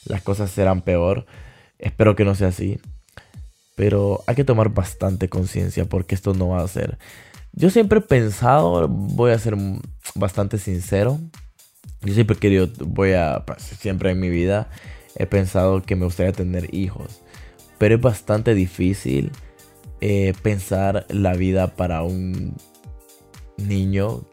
las 0.06 0.22
cosas 0.22 0.52
serán 0.52 0.82
peor. 0.82 1.26
Espero 1.80 2.16
que 2.16 2.26
no 2.26 2.36
sea 2.36 2.50
así. 2.50 2.80
Pero 3.76 4.24
hay 4.28 4.36
que 4.36 4.44
tomar 4.44 4.70
bastante 4.70 5.30
conciencia 5.30 5.86
porque 5.86 6.16
esto 6.16 6.34
no 6.34 6.50
va 6.50 6.62
a 6.62 6.68
ser. 6.68 6.98
Yo 7.54 7.70
siempre 7.70 8.00
he 8.00 8.02
pensado, 8.02 8.88
voy 8.88 9.32
a 9.32 9.40
ser 9.40 9.56
bastante 10.16 10.58
sincero. 10.58 11.20
Yo 12.02 12.14
siempre 12.14 12.36
he 12.36 12.40
querido, 12.40 12.68
voy 12.86 13.14
a, 13.14 13.44
siempre 13.60 14.12
en 14.12 14.20
mi 14.20 14.30
vida 14.30 14.70
he 15.16 15.26
pensado 15.26 15.82
que 15.82 15.96
me 15.96 16.06
gustaría 16.06 16.32
tener 16.32 16.74
hijos. 16.74 17.22
Pero 17.78 17.96
es 17.96 18.02
bastante 18.02 18.54
difícil 18.54 19.32
eh, 20.02 20.34
pensar 20.42 21.06
la 21.10 21.34
vida 21.34 21.76
para 21.76 22.04
un 22.04 22.56
niño, 23.58 24.24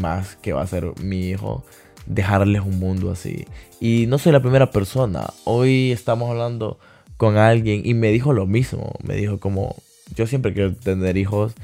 más 0.00 0.36
que 0.36 0.52
va 0.52 0.62
a 0.62 0.66
ser 0.66 0.92
mi 1.00 1.28
hijo, 1.28 1.64
dejarles 2.06 2.62
un 2.62 2.78
mundo 2.78 3.10
así. 3.10 3.46
Y 3.80 4.06
no 4.06 4.18
soy 4.18 4.32
la 4.32 4.40
primera 4.40 4.70
persona. 4.70 5.32
Hoy 5.44 5.92
estamos 5.92 6.30
hablando 6.30 6.78
con 7.16 7.36
alguien 7.36 7.82
y 7.84 7.94
me 7.94 8.10
dijo 8.10 8.32
lo 8.32 8.46
mismo. 8.46 8.94
Me 9.02 9.16
dijo 9.16 9.38
como, 9.38 9.76
yo 10.14 10.26
siempre 10.26 10.52
quiero 10.52 10.74
tener 10.74 11.16
hijos, 11.16 11.54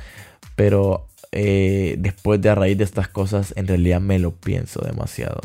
pero 0.56 1.06
eh, 1.32 1.96
después 1.98 2.40
de 2.40 2.50
a 2.50 2.54
raíz 2.54 2.76
de 2.78 2.84
estas 2.84 3.08
cosas, 3.08 3.54
en 3.56 3.66
realidad 3.66 4.00
me 4.00 4.18
lo 4.18 4.32
pienso 4.32 4.80
demasiado. 4.80 5.40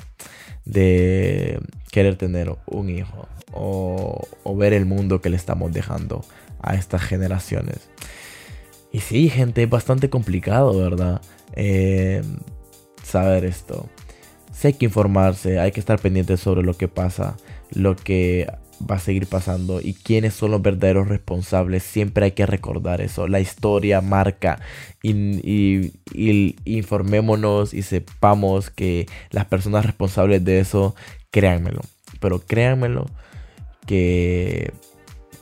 De 0.65 1.59
querer 1.91 2.17
tener 2.17 2.53
un 2.65 2.89
hijo 2.89 3.27
o, 3.53 4.27
ver 4.57 4.73
el 4.73 4.85
mundo 4.85 5.21
que 5.21 5.29
le 5.29 5.37
estamos 5.37 5.71
dejando 5.71 6.23
a 6.61 6.75
estas 6.75 7.03
generaciones. 7.03 7.89
Y 8.91 8.99
sí, 8.99 9.29
gente, 9.29 9.63
es 9.63 9.69
bastante 9.69 10.09
complicado, 10.09 10.77
¿verdad? 10.77 11.21
Eh, 11.53 12.21
saber 13.03 13.45
esto. 13.45 13.87
Sé 14.57 14.73
que 14.73 14.85
informarse, 14.85 15.59
hay 15.59 15.71
que 15.71 15.79
estar 15.79 15.99
pendiente 15.99 16.35
sobre 16.35 16.63
lo 16.63 16.75
que 16.75 16.87
pasa, 16.87 17.37
lo 17.73 17.95
que 17.95 18.51
va 18.89 18.95
a 18.95 18.99
seguir 18.99 19.27
pasando 19.27 19.81
y 19.81 19.93
quiénes 19.93 20.33
son 20.33 20.49
los 20.49 20.63
verdaderos 20.63 21.07
responsables. 21.07 21.83
Siempre 21.83 22.25
hay 22.25 22.31
que 22.31 22.47
recordar 22.47 23.01
eso. 23.01 23.27
La 23.27 23.39
historia 23.39 24.01
marca 24.01 24.59
y, 25.03 25.91
informémonos 26.65 27.75
y 27.75 27.83
sepamos 27.83 28.71
que 28.71 29.05
las 29.29 29.45
personas 29.45 29.85
responsables 29.85 30.43
de 30.43 30.59
eso, 30.59 30.95
créanmelo. 31.29 31.81
Pero 32.19 32.39
créanmelo 32.39 33.05
que 33.85 34.73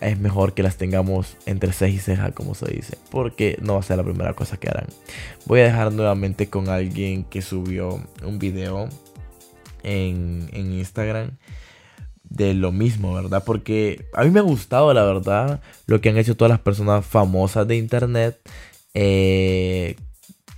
es 0.01 0.19
mejor 0.19 0.53
que 0.53 0.61
las 0.61 0.75
tengamos 0.75 1.37
entre 1.45 1.71
ceja 1.71 1.95
y 1.95 1.99
ceja, 1.99 2.31
como 2.31 2.53
se 2.53 2.69
dice, 2.69 2.97
porque 3.11 3.57
no 3.61 3.75
va 3.75 3.79
a 3.79 3.83
ser 3.83 3.95
la 3.95 4.03
primera 4.03 4.33
cosa 4.33 4.57
que 4.57 4.67
harán. 4.67 4.87
Voy 5.45 5.61
a 5.61 5.63
dejar 5.63 5.93
nuevamente 5.93 6.47
con 6.47 6.67
alguien 6.67 7.23
que 7.23 7.41
subió 7.41 8.03
un 8.21 8.39
video 8.39 8.89
en, 9.85 10.49
Instagram 10.53 11.37
de 12.23 12.53
lo 12.53 12.71
mismo, 12.71 13.13
¿verdad? 13.13 13.43
Porque 13.45 14.07
a 14.13 14.23
mí 14.23 14.31
me 14.31 14.39
ha 14.39 14.43
gustado, 14.43 14.93
la 14.93 15.03
verdad, 15.03 15.61
lo 15.85 16.01
que 16.01 16.09
han 16.09 16.17
hecho 16.17 16.35
todas 16.35 16.49
las 16.49 16.59
personas 16.59 17.05
famosas 17.05 17.67
de 17.67 17.77
internet 17.77 18.39
eh, 18.93 19.95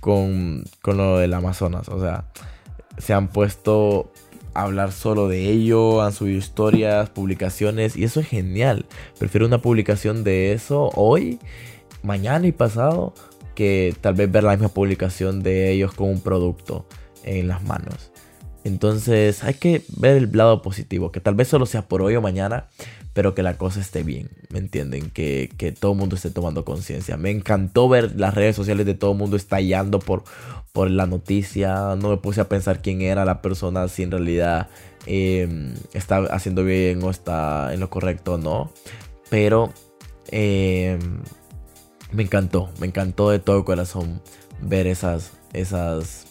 con, 0.00 0.64
con 0.82 0.96
lo 0.96 1.18
del 1.18 1.34
Amazonas. 1.34 1.88
O 1.88 2.00
sea, 2.00 2.24
se 2.96 3.12
han 3.12 3.28
puesto 3.28 4.10
hablar 4.54 4.92
solo 4.92 5.28
de 5.28 5.50
ello, 5.50 6.02
han 6.02 6.12
subido 6.12 6.38
historias, 6.38 7.10
publicaciones 7.10 7.96
y 7.96 8.04
eso 8.04 8.20
es 8.20 8.28
genial. 8.28 8.86
Prefiero 9.18 9.46
una 9.46 9.62
publicación 9.62 10.24
de 10.24 10.52
eso 10.52 10.90
hoy, 10.94 11.38
mañana 12.02 12.46
y 12.46 12.52
pasado 12.52 13.14
que 13.54 13.94
tal 14.00 14.14
vez 14.14 14.30
ver 14.30 14.44
la 14.44 14.52
misma 14.52 14.68
publicación 14.68 15.42
de 15.42 15.70
ellos 15.72 15.92
con 15.92 16.08
un 16.08 16.20
producto 16.20 16.86
en 17.24 17.48
las 17.48 17.62
manos. 17.62 18.10
Entonces 18.68 19.42
hay 19.44 19.54
que 19.54 19.82
ver 19.96 20.16
el 20.16 20.30
lado 20.32 20.62
positivo, 20.62 21.10
que 21.10 21.20
tal 21.20 21.34
vez 21.34 21.48
solo 21.48 21.66
sea 21.66 21.88
por 21.88 22.02
hoy 22.02 22.14
o 22.16 22.20
mañana, 22.20 22.68
pero 23.14 23.34
que 23.34 23.42
la 23.42 23.56
cosa 23.56 23.80
esté 23.80 24.02
bien, 24.02 24.30
¿me 24.50 24.58
entienden? 24.58 25.10
Que, 25.10 25.50
que 25.56 25.72
todo 25.72 25.92
el 25.92 25.98
mundo 25.98 26.14
esté 26.14 26.30
tomando 26.30 26.64
conciencia. 26.64 27.16
Me 27.16 27.30
encantó 27.30 27.88
ver 27.88 28.14
las 28.14 28.34
redes 28.34 28.54
sociales 28.54 28.86
de 28.86 28.94
todo 28.94 29.12
el 29.12 29.18
mundo 29.18 29.36
estallando 29.36 29.98
por, 29.98 30.24
por 30.72 30.90
la 30.90 31.06
noticia. 31.06 31.96
No 31.96 32.10
me 32.10 32.18
puse 32.18 32.42
a 32.42 32.48
pensar 32.48 32.82
quién 32.82 33.00
era 33.00 33.24
la 33.24 33.40
persona, 33.40 33.88
si 33.88 34.02
en 34.02 34.10
realidad 34.10 34.68
em, 35.06 35.74
está 35.94 36.18
haciendo 36.18 36.62
bien 36.62 37.02
o 37.02 37.10
está 37.10 37.72
en 37.72 37.80
lo 37.80 37.88
correcto 37.88 38.34
o 38.34 38.38
no. 38.38 38.70
Pero 39.30 39.72
em, 40.30 41.00
me 42.12 42.22
encantó, 42.22 42.70
me 42.80 42.86
encantó 42.86 43.30
de 43.30 43.38
todo 43.38 43.64
corazón 43.64 44.20
ver 44.60 44.86
esas, 44.86 45.32
esas, 45.54 46.26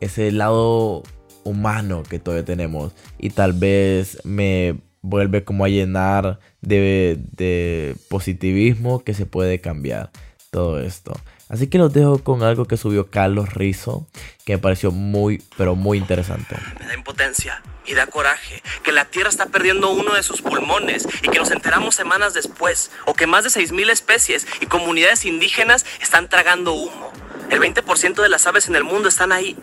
ese 0.00 0.30
lado 0.32 1.02
humano 1.44 2.02
que 2.02 2.18
todavía 2.18 2.44
tenemos. 2.44 2.92
Y 3.18 3.30
tal 3.30 3.52
vez 3.52 4.18
me 4.24 4.76
vuelve 5.02 5.44
como 5.44 5.64
a 5.64 5.68
llenar 5.68 6.38
de, 6.60 7.96
positivismo 8.08 9.04
que 9.04 9.14
se 9.14 9.26
puede 9.26 9.60
cambiar 9.60 10.10
todo 10.50 10.80
esto. 10.80 11.12
Así 11.48 11.66
que 11.66 11.76
los 11.76 11.92
dejo 11.92 12.18
con 12.24 12.42
algo 12.42 12.64
que 12.64 12.78
subió 12.78 13.10
Carlos 13.10 13.52
Rizo, 13.52 14.06
que 14.46 14.54
me 14.54 14.58
pareció 14.58 14.90
muy, 14.90 15.42
pero 15.58 15.74
muy 15.74 15.98
interesante. 15.98 16.56
Me 16.80 16.86
da 16.86 16.94
impotencia 16.94 17.62
y 17.84 17.94
da 17.94 18.06
coraje 18.06 18.62
que 18.82 18.92
la 18.92 19.04
Tierra 19.04 19.28
está 19.28 19.46
perdiendo 19.46 19.90
uno 19.90 20.14
de 20.14 20.22
sus 20.22 20.40
pulmones 20.40 21.06
y 21.22 21.28
que 21.28 21.38
nos 21.38 21.50
enteramos 21.50 21.94
semanas 21.94 22.32
después, 22.32 22.90
o 23.04 23.12
que 23.12 23.26
más 23.26 23.44
de 23.44 23.50
6.000 23.50 23.90
especies 23.90 24.46
y 24.60 24.66
comunidades 24.66 25.26
indígenas 25.26 25.84
están 26.00 26.28
tragando 26.28 26.72
humo. 26.72 27.12
El 27.50 27.60
20% 27.60 28.22
de 28.22 28.28
las 28.30 28.46
aves 28.46 28.68
en 28.68 28.76
el 28.76 28.84
mundo 28.84 29.10
están 29.10 29.30
ahí 29.30 29.56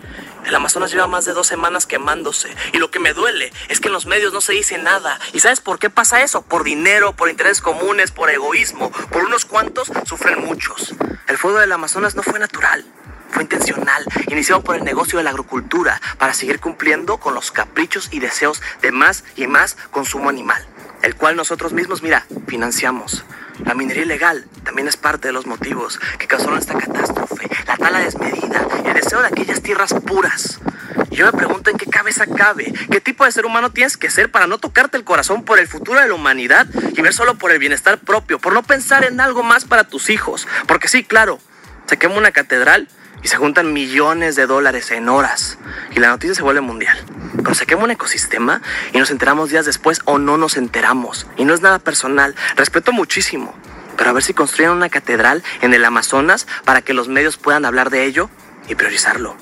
El 0.45 0.55
Amazonas 0.55 0.91
lleva 0.91 1.07
más 1.07 1.25
de 1.25 1.33
dos 1.33 1.47
semanas 1.47 1.85
quemándose. 1.85 2.55
Y 2.73 2.77
lo 2.77 2.91
que 2.91 2.99
me 2.99 3.13
duele 3.13 3.51
es 3.67 3.79
que 3.79 3.87
en 3.87 3.93
los 3.93 4.05
medios 4.05 4.33
no 4.33 4.41
se 4.41 4.53
dice 4.53 4.77
nada. 4.77 5.19
¿Y 5.33 5.39
sabes 5.39 5.61
por 5.61 5.79
qué 5.79 5.89
pasa 5.89 6.21
eso? 6.21 6.41
Por 6.41 6.63
dinero, 6.63 7.13
por 7.13 7.29
intereses 7.29 7.61
comunes, 7.61 8.11
por 8.11 8.29
egoísmo. 8.29 8.91
Por 9.11 9.25
unos 9.25 9.45
cuantos 9.45 9.91
sufren 10.05 10.43
muchos. 10.43 10.95
El 11.27 11.37
fuego 11.37 11.59
del 11.59 11.71
Amazonas 11.71 12.15
no 12.15 12.23
fue 12.23 12.39
natural. 12.39 12.85
Fue 13.31 13.43
intencional, 13.43 14.03
iniciado 14.27 14.63
por 14.63 14.75
el 14.75 14.83
negocio 14.83 15.17
de 15.17 15.23
la 15.23 15.29
agricultura 15.29 16.01
para 16.17 16.33
seguir 16.33 16.59
cumpliendo 16.59 17.17
con 17.17 17.35
los 17.35 17.51
caprichos 17.51 18.09
y 18.11 18.19
deseos 18.19 18.61
de 18.81 18.91
más 18.91 19.23
y 19.35 19.45
más 19.45 19.77
consumo 19.91 20.29
animal, 20.29 20.65
el 21.03 21.15
cual 21.15 21.35
nosotros 21.35 21.71
mismos, 21.71 22.01
mira, 22.01 22.25
financiamos. 22.47 23.23
La 23.65 23.73
minería 23.73 24.03
ilegal 24.03 24.45
también 24.63 24.87
es 24.87 24.97
parte 24.97 25.27
de 25.27 25.33
los 25.33 25.45
motivos 25.45 25.99
que 26.17 26.27
causaron 26.27 26.57
esta 26.57 26.77
catástrofe, 26.77 27.49
la 27.67 27.77
tala 27.77 27.99
desmedida, 27.99 28.67
el 28.85 28.93
deseo 28.93 29.21
de 29.21 29.27
aquellas 29.27 29.61
tierras 29.61 29.93
puras. 29.93 30.59
Yo 31.11 31.25
me 31.25 31.33
pregunto 31.33 31.69
en 31.69 31.77
qué 31.77 31.85
cabeza 31.85 32.25
cabe, 32.27 32.73
qué 32.89 33.01
tipo 33.01 33.25
de 33.25 33.31
ser 33.31 33.45
humano 33.45 33.71
tienes 33.71 33.97
que 33.97 34.09
ser 34.09 34.31
para 34.31 34.47
no 34.47 34.57
tocarte 34.57 34.97
el 34.97 35.03
corazón 35.03 35.43
por 35.43 35.59
el 35.59 35.67
futuro 35.67 35.99
de 35.99 36.07
la 36.07 36.13
humanidad 36.13 36.67
y 36.95 37.01
ver 37.01 37.13
solo 37.13 37.35
por 37.35 37.51
el 37.51 37.59
bienestar 37.59 37.97
propio, 37.99 38.39
por 38.39 38.53
no 38.53 38.63
pensar 38.63 39.03
en 39.03 39.19
algo 39.19 39.43
más 39.43 39.65
para 39.65 39.83
tus 39.83 40.09
hijos. 40.09 40.47
Porque 40.67 40.87
sí, 40.87 41.03
claro, 41.03 41.39
se 41.87 41.97
quema 41.97 42.15
una 42.15 42.31
catedral 42.31 42.87
y 43.23 43.27
se 43.27 43.37
juntan 43.37 43.73
millones 43.73 44.35
de 44.35 44.45
dólares 44.45 44.91
en 44.91 45.09
horas 45.09 45.57
y 45.91 45.99
la 45.99 46.09
noticia 46.09 46.35
se 46.35 46.43
vuelve 46.43 46.61
mundial. 46.61 46.97
Quema 47.67 47.83
un 47.83 47.91
ecosistema 47.91 48.61
y 48.93 48.97
nos 48.97 49.11
enteramos 49.11 49.49
días 49.49 49.65
después 49.65 50.01
o 50.05 50.17
no 50.17 50.37
nos 50.37 50.57
enteramos. 50.57 51.27
Y 51.37 51.45
no 51.45 51.53
es 51.53 51.61
nada 51.61 51.77
personal, 51.79 52.35
respeto 52.55 52.91
muchísimo. 52.91 53.53
Pero 53.97 54.09
a 54.09 54.13
ver 54.13 54.23
si 54.23 54.33
construyen 54.33 54.71
una 54.71 54.89
catedral 54.89 55.43
en 55.61 55.73
el 55.73 55.85
Amazonas 55.85 56.47
para 56.63 56.81
que 56.81 56.93
los 56.93 57.09
medios 57.09 57.37
puedan 57.37 57.65
hablar 57.65 57.89
de 57.89 58.05
ello 58.05 58.29
y 58.67 58.75
priorizarlo. 58.75 59.35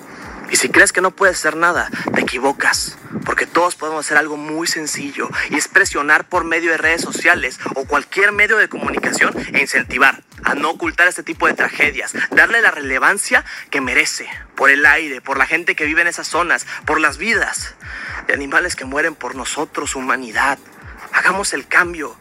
Y 0.49 0.55
si 0.55 0.69
crees 0.69 0.93
que 0.93 1.01
no 1.01 1.11
puedes 1.11 1.37
hacer 1.37 1.55
nada, 1.55 1.89
te 2.13 2.21
equivocas, 2.21 2.97
porque 3.25 3.45
todos 3.45 3.75
podemos 3.75 4.05
hacer 4.05 4.17
algo 4.17 4.37
muy 4.37 4.67
sencillo 4.67 5.29
y 5.49 5.55
es 5.55 5.67
presionar 5.67 6.27
por 6.27 6.43
medio 6.43 6.71
de 6.71 6.77
redes 6.77 7.01
sociales 7.01 7.59
o 7.75 7.85
cualquier 7.85 8.31
medio 8.31 8.57
de 8.57 8.69
comunicación 8.69 9.33
e 9.53 9.61
incentivar 9.61 10.23
a 10.43 10.55
no 10.55 10.69
ocultar 10.69 11.07
este 11.07 11.23
tipo 11.23 11.47
de 11.47 11.53
tragedias, 11.53 12.13
darle 12.31 12.61
la 12.61 12.71
relevancia 12.71 13.43
que 13.69 13.81
merece 13.81 14.29
por 14.55 14.69
el 14.69 14.85
aire, 14.85 15.19
por 15.19 15.37
la 15.37 15.45
gente 15.45 15.75
que 15.75 15.85
vive 15.85 16.01
en 16.01 16.07
esas 16.07 16.27
zonas, 16.27 16.65
por 16.85 17.01
las 17.01 17.17
vidas 17.17 17.75
de 18.27 18.33
animales 18.33 18.75
que 18.75 18.85
mueren 18.85 19.15
por 19.15 19.35
nosotros, 19.35 19.95
humanidad. 19.95 20.57
Hagamos 21.11 21.53
el 21.53 21.67
cambio. 21.67 22.15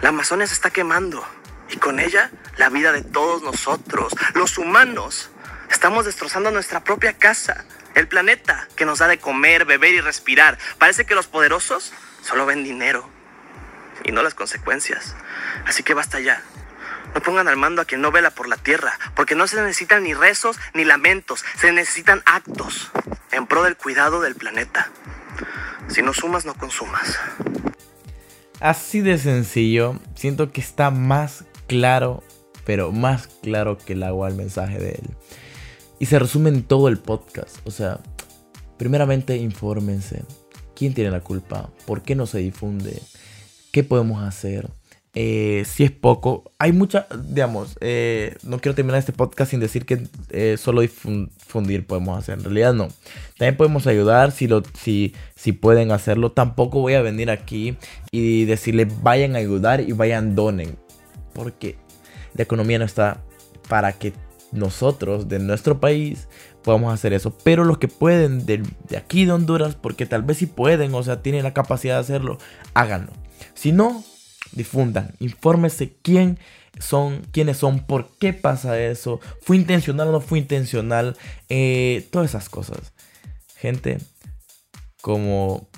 La 0.00 0.10
Amazonia 0.10 0.46
se 0.46 0.54
está 0.54 0.70
quemando 0.70 1.26
y 1.70 1.76
con 1.76 2.00
ella 2.00 2.30
la 2.56 2.68
vida 2.70 2.92
de 2.92 3.02
todos 3.02 3.42
nosotros, 3.42 4.14
los 4.34 4.58
humanos. 4.58 5.30
Estamos 5.80 6.04
destrozando 6.04 6.50
nuestra 6.50 6.84
propia 6.84 7.14
casa, 7.14 7.64
el 7.94 8.06
planeta 8.06 8.68
que 8.76 8.84
nos 8.84 8.98
da 8.98 9.08
de 9.08 9.16
comer, 9.16 9.64
beber 9.64 9.94
y 9.94 10.02
respirar. 10.02 10.58
Parece 10.76 11.06
que 11.06 11.14
los 11.14 11.26
poderosos 11.26 11.94
solo 12.20 12.44
ven 12.44 12.62
dinero 12.64 13.08
y 14.04 14.12
no 14.12 14.22
las 14.22 14.34
consecuencias. 14.34 15.16
Así 15.64 15.82
que 15.82 15.94
basta 15.94 16.20
ya. 16.20 16.42
No 17.14 17.22
pongan 17.22 17.48
al 17.48 17.56
mando 17.56 17.80
a 17.80 17.86
quien 17.86 18.02
no 18.02 18.12
vela 18.12 18.30
por 18.30 18.46
la 18.46 18.58
tierra, 18.58 18.92
porque 19.16 19.34
no 19.34 19.46
se 19.46 19.56
necesitan 19.56 20.02
ni 20.04 20.12
rezos 20.12 20.58
ni 20.74 20.84
lamentos, 20.84 21.46
se 21.56 21.72
necesitan 21.72 22.22
actos 22.26 22.90
en 23.32 23.46
pro 23.46 23.62
del 23.62 23.78
cuidado 23.78 24.20
del 24.20 24.34
planeta. 24.34 24.90
Si 25.88 26.02
no 26.02 26.12
sumas, 26.12 26.44
no 26.44 26.52
consumas. 26.52 27.18
Así 28.60 29.00
de 29.00 29.16
sencillo, 29.16 29.98
siento 30.14 30.52
que 30.52 30.60
está 30.60 30.90
más 30.90 31.46
claro, 31.68 32.22
pero 32.66 32.92
más 32.92 33.28
claro 33.42 33.78
que 33.78 33.94
el 33.94 34.02
agua 34.02 34.28
el 34.28 34.34
mensaje 34.34 34.78
de 34.78 34.90
él. 34.90 35.16
Y 36.00 36.06
se 36.06 36.18
resume 36.18 36.48
en 36.48 36.64
todo 36.64 36.88
el 36.88 36.98
podcast. 36.98 37.58
O 37.64 37.70
sea, 37.70 38.00
primeramente 38.78 39.36
infórmense. 39.36 40.24
¿Quién 40.74 40.94
tiene 40.94 41.10
la 41.10 41.20
culpa? 41.20 41.70
¿Por 41.86 42.02
qué 42.02 42.16
no 42.16 42.26
se 42.26 42.38
difunde? 42.38 43.00
¿Qué 43.70 43.84
podemos 43.84 44.22
hacer? 44.22 44.70
Eh, 45.12 45.64
si 45.66 45.84
es 45.84 45.90
poco, 45.90 46.52
hay 46.58 46.72
mucha, 46.72 47.06
digamos, 47.24 47.76
eh, 47.80 48.36
no 48.44 48.60
quiero 48.60 48.76
terminar 48.76 49.00
este 49.00 49.12
podcast 49.12 49.50
sin 49.50 49.58
decir 49.58 49.84
que 49.84 50.06
eh, 50.30 50.56
solo 50.56 50.80
difundir 50.80 51.86
podemos 51.86 52.18
hacer. 52.18 52.38
En 52.38 52.44
realidad 52.44 52.72
no. 52.72 52.88
También 53.36 53.58
podemos 53.58 53.86
ayudar 53.86 54.32
si, 54.32 54.46
lo, 54.46 54.62
si, 54.80 55.14
si 55.34 55.52
pueden 55.52 55.92
hacerlo. 55.92 56.32
Tampoco 56.32 56.80
voy 56.80 56.94
a 56.94 57.02
venir 57.02 57.30
aquí 57.30 57.76
y 58.10 58.46
decirle 58.46 58.88
vayan 59.02 59.34
a 59.34 59.40
ayudar 59.40 59.80
y 59.80 59.92
vayan 59.92 60.34
donen. 60.34 60.78
Porque 61.34 61.76
la 62.34 62.44
economía 62.44 62.78
no 62.78 62.86
está 62.86 63.22
para 63.68 63.92
que 63.92 64.14
nosotros 64.52 65.28
de 65.28 65.38
nuestro 65.38 65.80
país 65.80 66.28
podamos 66.62 66.92
hacer 66.92 67.12
eso. 67.12 67.36
Pero 67.44 67.64
los 67.64 67.78
que 67.78 67.88
pueden 67.88 68.46
de, 68.46 68.62
aquí 68.96 69.24
de 69.24 69.32
Honduras, 69.32 69.74
porque 69.74 70.06
tal 70.06 70.22
vez 70.22 70.38
si 70.38 70.46
pueden, 70.46 70.94
o 70.94 71.02
sea, 71.02 71.22
tienen 71.22 71.44
la 71.44 71.54
capacidad 71.54 71.94
de 71.94 72.00
hacerlo, 72.00 72.38
háganlo. 72.74 73.12
Si 73.54 73.72
no, 73.72 74.04
difundan, 74.52 75.14
infórmese 75.18 75.96
quién 76.02 76.38
son, 76.78 77.22
quiénes 77.32 77.58
son, 77.58 77.80
por 77.80 78.10
qué 78.18 78.32
pasa 78.32 78.80
eso, 78.80 79.20
fue 79.42 79.56
intencional 79.56 80.08
o 80.08 80.12
no 80.12 80.20
fue 80.20 80.38
intencional, 80.38 81.16
eh, 81.48 82.08
todas 82.10 82.30
esas 82.30 82.48
cosas. 82.48 82.92
Gente, 83.56 83.98
como 85.00 85.68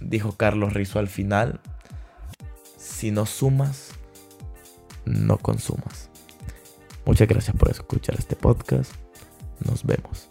dijo 0.00 0.32
Carlos 0.32 0.72
Rizo 0.72 0.98
al 0.98 1.08
final, 1.08 1.60
si 2.76 3.10
no 3.10 3.26
sumas, 3.26 3.92
no 5.04 5.38
consumas. 5.38 6.05
Muchas 7.06 7.28
gracias 7.28 7.56
por 7.56 7.70
escuchar 7.70 8.16
este 8.18 8.36
podcast. 8.36 8.92
Nos 9.64 9.84
vemos. 9.84 10.28